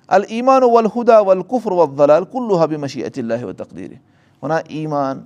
الیٖمانو 0.08 0.70
ولہُدا 0.70 1.20
ولقُفر 1.20 1.72
ولدلال 1.72 2.24
کُلُ 2.32 2.64
حبِ 2.64 2.78
مشی 2.78 3.04
اللہ 3.04 3.52
تقدیٖر 3.58 3.94
وَنان 4.42 4.62
ایٖمان 4.68 5.22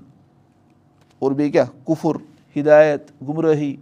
اور 1.19 1.31
بیٚیہِ 1.31 1.51
کیاہ 1.53 1.65
کُفُر 1.85 2.15
ہِدایت 2.55 3.11
گُمرٲہی 3.27 3.75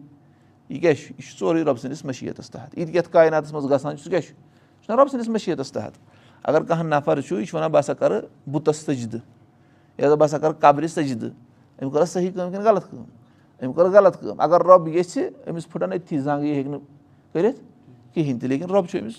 یہِ 0.70 0.82
کیاہ 0.82 0.94
چھُ 0.94 1.14
یہِ 1.18 1.24
چھُ 1.24 1.38
سورُے 1.38 1.64
رۄبہٕ 1.64 1.82
سٕنٛدِس 1.82 2.06
مٔشیٖتَس 2.06 2.50
تحت 2.50 2.78
یہِ 2.78 2.88
تہِ 2.88 2.96
یَتھ 2.96 3.10
کایناتَس 3.12 3.54
منٛز 3.54 3.72
گژھان 3.72 3.98
چھُ 3.98 4.04
سُہ 4.04 4.10
کیاہ 4.10 4.22
چھُ 4.22 4.30
یہِ 4.30 4.86
چھُنہ 4.86 4.96
رۄبہٕ 4.96 5.12
سٕنٛدِس 5.12 5.30
مٔشیٖتَس 5.30 5.72
تحت 5.72 5.92
اگر 6.44 6.64
کانٛہہ 6.64 6.88
نفر 6.88 7.22
چھُ 7.22 7.40
یہِ 7.40 7.48
چھُ 7.48 7.56
وَنان 7.56 7.72
بہٕ 7.72 7.80
ہسا 7.80 7.94
کَرٕ 7.94 8.22
بُتَس 8.52 8.78
سٔجدٕ 8.78 9.20
یا 9.98 10.16
بہٕ 10.16 10.26
ہسا 10.26 10.38
کَرٕ 10.38 10.54
قبرِ 10.60 10.88
سٔجدٕ. 10.90 11.30
أمۍ 11.82 11.92
کٔر 11.92 12.06
صحیح 12.06 12.32
کٲم 12.32 12.52
کِنہٕ 12.52 12.66
غلط 12.66 12.90
کٲم 12.90 13.04
أمۍ 13.62 13.74
کٔر 13.76 13.90
غلط 13.94 14.20
کٲم 14.20 14.40
اگر 14.42 14.62
رۄب 14.66 14.88
ییٚژھِ 14.88 15.50
أمِس 15.50 15.70
پھٕٹن 15.70 15.94
أتھی 15.94 16.20
زنٛگ 16.20 16.44
یہِ 16.44 16.56
ہیٚکہِ 16.56 16.72
نہٕ 16.72 16.82
کٔرِتھ 17.34 17.60
کِہینۍ 18.14 18.40
تہِ 18.40 18.50
لیکِن 18.50 18.70
رۄب 18.70 18.88
چھُ 18.90 19.00
أمِس 19.00 19.16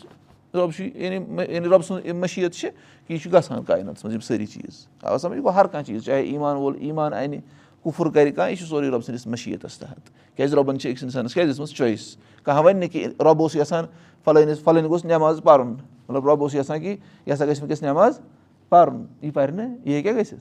رۄب 0.56 0.72
چھُ 0.76 0.84
یعنی 0.94 1.16
یعنی 1.52 1.68
رۄبہٕ 1.68 1.86
سُنٛد 1.86 2.14
مٔشیٖت 2.14 2.54
چھِ 2.54 2.68
کہِ 3.06 3.12
یہِ 3.14 3.20
چھُ 3.22 3.32
گژھان 3.32 3.62
کایناتَس 3.64 4.04
منٛز 4.04 4.14
یِم 4.14 4.20
سٲری 4.20 4.46
چیٖز 4.46 4.86
آ 5.02 5.16
سَمجھ 5.18 5.38
گوٚو 5.38 5.54
ہر 5.54 5.66
کانٛہہ 5.66 5.86
چیٖز 5.86 6.04
چاہے 6.04 6.22
ایٖمان 6.22 6.56
وول 6.56 6.74
ایٖمان 6.80 7.12
اَنہِ 7.12 7.38
کُفُر 7.82 8.10
کَرِ 8.10 8.34
کانٛہہ 8.34 8.50
یہِ 8.50 8.58
چھُ 8.58 8.66
سورُے 8.68 8.88
رۄبہٕ 8.88 9.04
سٕنٛدِس 9.06 9.26
مٔشیٖتَس 9.26 9.78
تحت 9.78 10.10
کیازِ 10.36 10.54
رۄبَن 10.54 10.78
چھِ 10.78 10.90
أکِس 10.90 11.02
اِنسانَس 11.02 11.34
کیازِ 11.34 11.50
دِژمٕژ 11.50 11.74
چویِس 11.74 12.16
کانٛہہ 12.44 12.64
وَنہِ 12.64 12.80
نہٕ 12.80 12.92
کہِ 12.92 13.06
رۄب 13.24 13.42
اوس 13.42 13.56
یَژھان 13.56 13.84
فَلٲنِس 14.24 14.60
فَلٲنۍ 14.64 14.88
گوٚژھ 14.88 15.06
نٮ۪ماز 15.06 15.40
پَرُن 15.44 15.74
مطلب 16.08 16.28
رۄب 16.28 16.40
اوس 16.42 16.54
یَژھان 16.54 16.80
کہِ 16.80 16.96
یہِ 17.26 17.32
ہسا 17.32 17.46
گژھِ 17.46 17.60
وٕنکیٚس 17.60 17.82
نٮ۪ماز 17.82 18.20
پَرُن 18.68 19.04
یہِ 19.22 19.32
پَرِ 19.34 19.52
نہٕ 19.52 19.68
یہِ 19.84 19.94
ہیٚکیٛاہ 19.94 20.16
گٔژھِتھ 20.16 20.40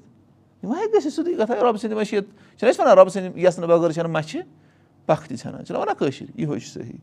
یہِ 0.63 0.69
ما 0.69 0.77
ہیٚکہِ 0.79 0.93
گٔژھِتھ 0.93 1.13
سیٚودُے 1.13 1.33
کَتھا 1.35 1.55
رۄبہٕ 1.55 1.77
سٕنٛدِ 1.81 1.95
مٔشیٖد 1.95 2.23
چھِنہٕ 2.57 2.71
أسۍ 2.71 2.79
وَنان 2.79 2.97
رۄبہٕ 2.97 3.13
سٕنٛدِ 3.13 3.39
یَژھنہٕ 3.39 3.67
بغٲر 3.67 3.91
چھَنہٕ 3.91 4.11
مَچھِ 4.11 4.41
پَکھ 5.05 5.27
تہِ 5.27 5.37
ژھٮ۪نان 5.37 5.65
چھِنہ 5.65 5.79
وَنان 5.79 5.95
کٲشِر 5.99 6.39
یِہوے 6.39 6.59
چھُ 6.59 6.69
صحیح 6.69 6.97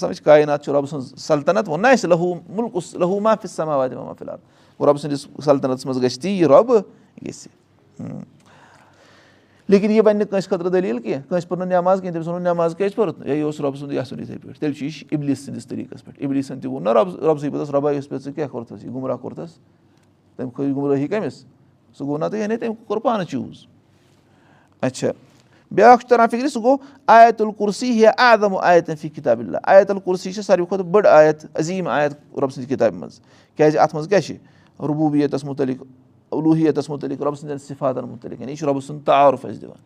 سَمجھ 0.00 0.22
کاینات 0.22 0.64
چھُ 0.64 0.72
رۄبہٕ 0.72 0.88
سٕنٛز 0.90 1.14
سلطنت 1.22 1.68
ووٚن 1.68 1.82
نہ 1.82 1.86
اَسہِ 1.86 2.10
لہوٗ 2.10 2.34
مُلکُس 2.48 2.94
لہوٗ 2.94 3.20
مافِس 3.20 3.50
سَماواد 3.50 3.88
فِلحال 4.18 4.38
رۄبہٕ 4.80 5.00
سٕنٛدِس 5.00 5.26
سلطنتَس 5.44 5.86
منٛز 5.86 6.02
گژھِ 6.02 6.20
تی 6.20 6.30
یہِ 6.30 6.46
رۄبہٕ 6.48 6.82
گژھِ 7.26 7.48
لیکِن 9.68 9.90
بَنہِ 10.02 10.18
نہٕ 10.18 10.26
کٲنٛسہِ 10.28 10.50
خٲطرٕ 10.50 10.70
دٔلیٖل 10.70 10.98
کینٛہہ 10.98 11.22
کٲنٛسہِ 11.28 11.48
پٔر 11.48 11.56
نہٕ 11.56 11.68
نٮ۪ماز 11.68 12.00
کینٛہہ 12.00 12.12
تٔمِس 12.14 12.26
ووٚنُن 12.28 12.44
نٮ۪ماز 12.44 12.74
کیازِ 12.78 12.94
نہٕ 12.94 13.26
ہے 13.26 13.36
یہِ 13.36 13.44
اوس 13.44 13.60
رۄبہٕ 13.60 13.78
سُنٛد 13.80 13.92
یَژھُن 13.92 14.20
یِتھَے 14.20 14.38
پٲٹھۍ 14.38 14.60
تیٚلہِ 14.60 14.76
چھُ 14.76 14.84
یہِ 14.84 15.04
اِبلیٖس 15.10 15.44
سٕنٛدِس 15.44 15.66
طٔریٖقَس 15.66 16.04
پٮ۪ٹھ 16.04 16.22
اِبلیٖسَن 16.22 16.60
تہِ 16.60 16.70
ووٚن 16.70 16.84
نہ 16.84 16.90
رۄب 16.90 17.08
رۄبسٕے 17.24 17.94
یُس 17.96 18.08
پٮ۪ٹھ 18.08 18.22
ژٕ 18.22 18.34
کیٛاہ 18.34 18.48
کوٚرتھَس 18.48 18.84
یہِ 18.84 18.94
گُمراہ 18.94 19.16
کوٚرتھَس 19.16 19.58
تٔمۍ 20.36 20.50
کھٲج 20.54 20.74
گُمرٲہی 20.76 21.06
کٔمِس 21.06 21.44
سُہ 21.98 22.06
گوٚو 22.06 22.18
نَتہٕ 22.18 22.38
یعنی 22.38 22.56
تٔمۍ 22.56 22.74
کوٚر 22.86 23.00
پانہٕ 23.00 23.24
چوٗز 23.24 23.66
اچھا 24.80 25.08
بیٛاکھ 25.70 26.00
چھُ 26.00 26.08
تَران 26.08 26.28
فِکرِ 26.28 26.48
سُہ 26.48 26.62
گوٚو 26.62 26.76
آیت 27.06 27.40
الکُرسی 27.40 27.90
یا 28.00 28.10
عدم 28.18 28.56
آیتن 28.56 28.96
فی 29.00 29.08
کِتابہِ 29.08 29.44
اللہ 29.46 29.58
آیت 29.62 29.90
الکُرسی 29.90 30.32
چھِ 30.32 30.44
ساروی 30.44 30.66
کھۄتہٕ 30.66 30.86
بٔڑ 30.86 31.06
آیت 31.06 31.44
عظیٖم 31.54 31.88
آیت 31.88 32.12
رۄب 32.12 32.52
سٕنٛزِ 32.52 32.68
کِتابہِ 32.68 32.98
منٛز 32.98 33.20
کیٛازِ 33.56 33.78
اَتھ 33.78 33.94
منٛز 33.94 34.08
کیاہ 34.08 34.20
چھِ 34.20 34.36
ربوٗبیتَس 34.80 35.44
مُتعلِق 35.44 35.82
علوٗہیتَس 36.32 36.90
مُتعلِق 36.90 37.22
رۄبہٕ 37.22 37.38
سٕنٛدٮ۪ن 37.40 37.58
صِفاتَن 37.58 38.04
مُتعلِق 38.04 38.40
یعنی 38.40 38.52
یہِ 38.52 38.58
چھُ 38.58 38.66
رۄبہٕ 38.66 38.86
سُنٛد 38.86 39.06
تعارُف 39.06 39.44
اَسہِ 39.44 39.60
دِوان 39.62 39.78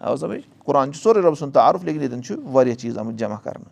آ 0.00 0.16
سَمٕجھ 0.16 0.42
قۄرآن 0.64 0.92
چھُ 0.92 1.02
سورُے 1.02 1.20
رۄبہٕ 1.20 1.38
سُنٛد 1.38 1.54
تعارُف 1.54 1.84
لیکِن 1.84 2.00
ییٚتٮ۪ن 2.00 2.22
چھُ 2.22 2.36
واریاہ 2.52 2.74
چیٖز 2.74 2.98
آمٕتۍ 2.98 3.16
جمع 3.18 3.36
کَرنہٕ 3.44 3.68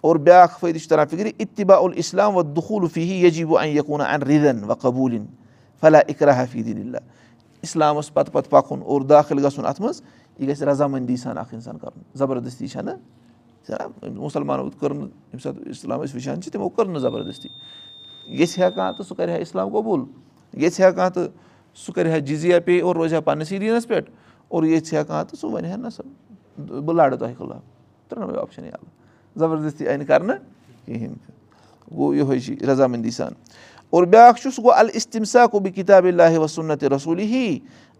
اور 0.00 0.16
بیٛاکھ 0.16 0.58
فٲیدٕ 0.60 0.78
چھُ 0.78 0.88
تَران 0.88 1.06
فِکرِ 1.10 1.30
اِتبا 1.38 1.76
الاسلام 1.76 2.36
و 2.36 2.42
دُخوٗل 2.42 2.88
فی 2.94 3.02
یجیٖبو 3.26 3.58
ان 3.58 3.68
یقوٗنا 3.68 4.04
ان 4.04 4.22
رِدن 4.22 4.64
و 4.64 4.74
قبوٗلِن 4.74 5.24
فلاح 5.80 6.00
اِقرا 6.08 6.42
حفیٖد 6.42 6.68
اللہ 6.78 6.98
اِسلامَس 7.62 8.12
پَتہٕ 8.14 8.32
پَتہٕ 8.32 8.50
پَکُن 8.50 8.82
اور 8.84 9.00
دٲخِل 9.00 9.44
گژھُن 9.44 9.66
اَتھ 9.66 9.80
منٛز 9.80 10.02
یہِ 10.38 10.48
گژھِ 10.48 10.62
رضامٔندی 10.62 11.16
سان 11.16 11.38
اکھ 11.38 11.54
اِنسان 11.54 11.78
کَرُن 11.78 12.02
زَبردستی 12.18 12.66
چھَنہٕ 12.68 12.96
مُسلمانو 14.16 14.68
کٔر 14.70 14.94
نہٕ 14.94 15.08
ییٚمہِ 15.08 15.42
ساتہٕ 15.42 15.68
اِسلام 15.70 16.00
أسۍ 16.00 16.14
وٕچھان 16.14 16.42
چھِ 16.42 16.52
تِمو 16.52 16.68
کٔر 16.68 16.86
نہٕ 16.86 17.00
زَبردستی 17.00 17.48
ییٚژھِ 18.26 18.62
ہا 18.62 18.70
کانٛہہ 18.70 18.92
تہٕ 18.96 19.06
سُہ 19.08 19.14
کَرِ 19.16 19.30
ہا 19.30 19.36
اِسلام 19.36 19.68
قبوٗل 19.68 20.04
ییٚژھِ 20.52 20.82
ہا 20.84 20.90
کانٛہہ 20.90 21.10
تہٕ 21.14 21.28
سُہ 21.74 21.92
کَرِ 21.94 22.10
ہا 22.12 22.18
جِزیا 22.18 22.60
پے 22.64 22.80
اور 22.80 22.96
روزِ 22.96 23.14
ہا 23.14 23.20
پَننِسٕے 23.20 23.58
دیٖنَس 23.58 23.88
پٮ۪ٹھ 23.88 24.10
اور 24.48 24.62
ییٚژھِ 24.62 24.96
ہا 24.96 25.02
کانٛہہ 25.02 25.24
تہٕ 25.24 25.40
سُہ 25.40 25.50
وَنہِ 25.52 25.70
ہا 25.70 25.76
نہ 25.76 25.88
سا 25.96 26.02
بہٕ 26.58 26.94
لَڑٕ 26.94 27.18
تۄہہِ 27.18 27.36
خٕلاف 27.36 27.62
ترٛٮ۪نوَے 28.08 28.38
آپشَن 28.40 28.64
یَلہٕ 28.64 29.38
زَبردستی 29.38 29.84
نہٕ 29.84 30.06
کَرنہٕ 30.06 30.38
کِہیٖنۍ 30.86 31.16
گوٚو 31.96 32.14
یِہوے 32.14 32.38
چھِ 32.40 32.62
رضامٔندی 32.70 33.10
سان 33.10 33.32
اور 33.90 34.04
بیٛاکھ 34.04 34.40
چھُ 34.40 34.50
سُہ 34.54 34.62
گوٚو 34.62 34.74
الستِمسا 34.76 35.46
کو 35.46 35.58
بہٕ 35.60 35.90
اللہِ 35.90 36.36
وسُنت 36.38 36.84
رسوٗلی 36.84 37.58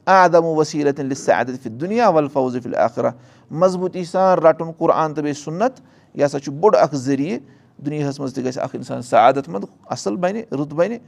ہی 0.08 0.12
عدم 0.12 0.44
ؤسیٖرت 0.44 1.00
لِسعدِ 1.00 1.68
دُنیا 1.80 2.08
وَلفوظ 2.08 2.56
فِل 2.62 2.74
اخرا 2.74 3.10
مضبوٗطی 3.50 4.04
سان 4.04 4.38
رَٹُن 4.38 4.70
قُرآن 4.78 5.14
تہٕ 5.14 5.22
بیٚیہِ 5.22 5.42
سُنت 5.44 5.80
یہِ 6.14 6.26
ہسا 6.26 6.40
چھُ 6.40 6.52
بوٚڑ 6.52 6.76
اکھ 6.76 6.94
ذٔریعہٕ۔ 6.94 7.40
دُنیاہَس 7.84 8.20
منٛز 8.20 8.34
تہِ 8.34 8.44
گژھِ 8.44 8.58
اکھ 8.58 8.76
اِنسان 8.76 9.02
سعادت 9.02 9.48
منٛد 9.48 9.64
اَصٕل 9.86 10.16
بَنہِ 10.16 10.42
رُت 10.52 10.72
بَنہِ 10.74 10.98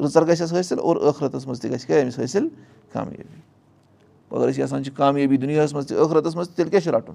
رٕژَر 0.00 0.22
گژھٮ۪س 0.22 0.52
حٲصِل 0.52 0.78
اور 0.78 0.96
ٲخرَتَس 0.96 1.46
منٛز 1.46 1.60
تہِ 1.60 1.70
گژھِ 1.70 1.90
حٲصِل 2.18 2.48
کامیٲبی 2.92 3.40
اگر 4.30 4.48
أسۍ 4.48 4.58
یَژھان 4.58 4.84
چھِ 4.84 4.92
کامیٲبی 4.96 5.36
دُنیاہَس 5.36 5.72
منٛز 5.72 5.86
تہِ 5.86 5.98
ٲخرَتَس 5.98 6.36
منٛز 6.36 6.48
تہِ 6.48 6.56
تیٚلہِ 6.56 6.70
کیٛاہ 6.70 6.84
چھُ 6.84 6.92
رَٹُن؟ 6.92 7.14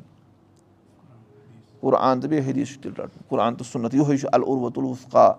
قُرآن 1.81 2.19
تہٕ 2.19 2.29
بیٚیہِ 2.29 2.49
حدیٖث 2.49 2.67
چھُ 2.67 2.81
تیٚلہِ 2.81 2.99
رَٹُن۔ 2.99 3.21
قُرآن 3.27 3.55
تہٕ 3.55 3.67
سُنت 3.71 3.93
یِہوے 3.93 4.17
چھُ 4.17 4.29
العُروۃ 4.31 4.77
الوفقا 4.77 5.31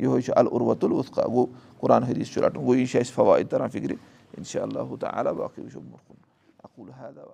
یِہوے 0.00 0.20
چھُ 0.20 0.32
العُروۃ 0.36 0.82
الوفقا 0.82 1.22
گوٚو 1.26 1.46
قۄرآن 1.78 2.02
حدیٖث 2.02 2.28
چھُ 2.32 2.42
رَٹُن۔ 2.42 2.60
گوٚو 2.62 2.74
یہِ 2.74 2.88
چھِ 2.88 3.00
اَسہِ 3.00 3.14
فوٲیِد 3.14 3.48
تَران 3.50 3.68
فِکرِ 3.68 3.94
اِنشاء 4.38 4.62
اللہ 4.62 4.94
تعالیٰ 5.00 5.32
باقٕے 5.32 5.62
وٕچھو 5.62 5.80
برونٛہہ 5.80 6.06
کُن 6.08 6.18
اکوٗل 6.64 6.90
حدا 6.98 7.24